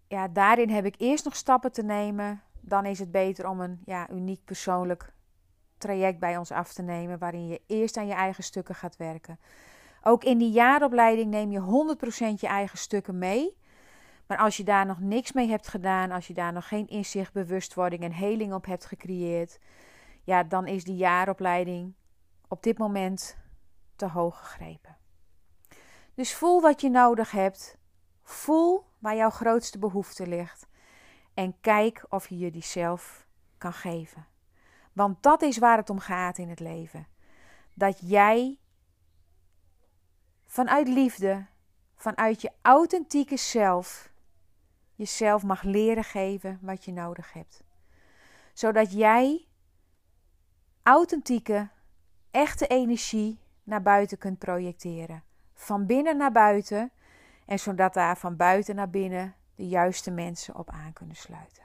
ja, 0.07 0.27
daarin 0.27 0.69
heb 0.69 0.85
ik 0.85 0.95
eerst 0.97 1.25
nog 1.25 1.35
stappen 1.35 1.71
te 1.71 1.83
nemen. 1.83 2.41
Dan 2.61 2.85
is 2.85 2.99
het 2.99 3.11
beter 3.11 3.47
om 3.47 3.61
een 3.61 3.81
ja, 3.85 4.09
uniek 4.09 4.45
persoonlijk 4.45 5.13
traject 5.77 6.19
bij 6.19 6.37
ons 6.37 6.51
af 6.51 6.73
te 6.73 6.81
nemen, 6.81 7.19
waarin 7.19 7.47
je 7.47 7.61
eerst 7.67 7.97
aan 7.97 8.07
je 8.07 8.13
eigen 8.13 8.43
stukken 8.43 8.75
gaat 8.75 8.97
werken. 8.97 9.39
Ook 10.03 10.23
in 10.23 10.37
die 10.37 10.51
jaaropleiding 10.51 11.31
neem 11.31 11.51
je 11.51 11.95
100% 12.35 12.39
je 12.39 12.47
eigen 12.47 12.77
stukken 12.77 13.17
mee. 13.17 13.57
Maar 14.29 14.37
als 14.37 14.57
je 14.57 14.63
daar 14.63 14.85
nog 14.85 14.99
niks 14.99 15.31
mee 15.31 15.49
hebt 15.49 15.67
gedaan, 15.67 16.11
als 16.11 16.27
je 16.27 16.33
daar 16.33 16.53
nog 16.53 16.67
geen 16.67 16.87
inzicht, 16.87 17.33
bewustwording 17.33 18.03
en 18.03 18.11
heling 18.11 18.53
op 18.53 18.65
hebt 18.65 18.85
gecreëerd, 18.85 19.59
ja, 20.23 20.43
dan 20.43 20.67
is 20.67 20.83
die 20.83 20.95
jaaropleiding 20.95 21.93
op 22.47 22.63
dit 22.63 22.77
moment 22.77 23.37
te 23.95 24.07
hoog 24.07 24.39
gegrepen. 24.39 24.97
Dus 26.13 26.35
voel 26.35 26.61
wat 26.61 26.81
je 26.81 26.89
nodig 26.89 27.31
hebt. 27.31 27.77
Voel 28.23 28.85
waar 28.99 29.15
jouw 29.15 29.29
grootste 29.29 29.79
behoefte 29.79 30.27
ligt. 30.27 30.67
En 31.33 31.59
kijk 31.61 32.05
of 32.09 32.27
je 32.27 32.37
je 32.37 32.51
die 32.51 32.63
zelf 32.63 33.27
kan 33.57 33.73
geven. 33.73 34.27
Want 34.93 35.23
dat 35.23 35.41
is 35.41 35.57
waar 35.57 35.77
het 35.77 35.89
om 35.89 35.99
gaat 35.99 36.37
in 36.37 36.49
het 36.49 36.59
leven. 36.59 37.07
Dat 37.73 37.99
jij 38.01 38.59
vanuit 40.45 40.87
liefde, 40.87 41.45
vanuit 41.95 42.41
je 42.41 42.51
authentieke 42.61 43.37
zelf, 43.37 44.09
jezelf 44.99 45.43
mag 45.43 45.61
leren 45.61 46.03
geven 46.03 46.59
wat 46.61 46.85
je 46.85 46.91
nodig 46.91 47.33
hebt. 47.33 47.63
Zodat 48.53 48.91
jij 48.91 49.47
authentieke, 50.83 51.69
echte 52.31 52.67
energie 52.67 53.39
naar 53.63 53.81
buiten 53.81 54.17
kunt 54.17 54.39
projecteren. 54.39 55.23
Van 55.53 55.85
binnen 55.85 56.17
naar 56.17 56.31
buiten. 56.31 56.91
En 57.45 57.59
zodat 57.59 57.93
daar 57.93 58.17
van 58.17 58.35
buiten 58.35 58.75
naar 58.75 58.89
binnen 58.89 59.35
de 59.55 59.67
juiste 59.67 60.11
mensen 60.11 60.55
op 60.55 60.69
aan 60.69 60.93
kunnen 60.93 61.15
sluiten. 61.15 61.63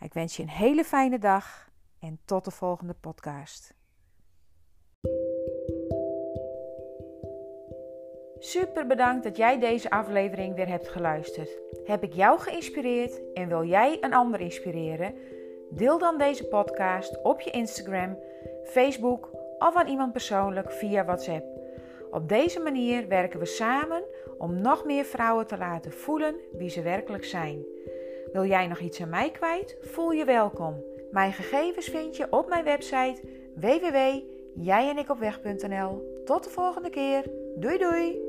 Ik 0.00 0.12
wens 0.12 0.36
je 0.36 0.42
een 0.42 0.48
hele 0.48 0.84
fijne 0.84 1.18
dag 1.18 1.70
en 1.98 2.18
tot 2.24 2.44
de 2.44 2.50
volgende 2.50 2.94
podcast. 2.94 3.74
Super 8.38 8.86
bedankt 8.86 9.24
dat 9.24 9.36
jij 9.36 9.58
deze 9.58 9.90
aflevering 9.90 10.54
weer 10.54 10.68
hebt 10.68 10.88
geluisterd. 10.88 11.50
Heb 11.84 12.02
ik 12.02 12.12
jou 12.12 12.38
geïnspireerd 12.38 13.20
en 13.34 13.48
wil 13.48 13.64
jij 13.64 13.98
een 14.00 14.14
ander 14.14 14.40
inspireren? 14.40 15.14
Deel 15.70 15.98
dan 15.98 16.18
deze 16.18 16.46
podcast 16.46 17.22
op 17.22 17.40
je 17.40 17.50
Instagram, 17.50 18.18
Facebook 18.64 19.30
of 19.58 19.76
aan 19.76 19.86
iemand 19.86 20.12
persoonlijk 20.12 20.72
via 20.72 21.04
WhatsApp. 21.04 21.44
Op 22.10 22.28
deze 22.28 22.60
manier 22.60 23.08
werken 23.08 23.38
we 23.38 23.46
samen 23.46 24.02
om 24.38 24.60
nog 24.60 24.84
meer 24.84 25.04
vrouwen 25.04 25.46
te 25.46 25.58
laten 25.58 25.92
voelen 25.92 26.34
wie 26.52 26.68
ze 26.68 26.82
werkelijk 26.82 27.24
zijn. 27.24 27.64
Wil 28.32 28.44
jij 28.44 28.66
nog 28.66 28.78
iets 28.78 29.00
aan 29.00 29.08
mij 29.08 29.30
kwijt? 29.30 29.76
Voel 29.80 30.10
je 30.10 30.24
welkom. 30.24 30.84
Mijn 31.10 31.32
gegevens 31.32 31.86
vind 31.86 32.16
je 32.16 32.26
op 32.30 32.48
mijn 32.48 32.64
website 32.64 33.20
www.jijenikopweg.nl. 33.54 36.22
Tot 36.24 36.44
de 36.44 36.50
volgende 36.50 36.90
keer. 36.90 37.24
Doei 37.56 37.78
doei! 37.78 38.25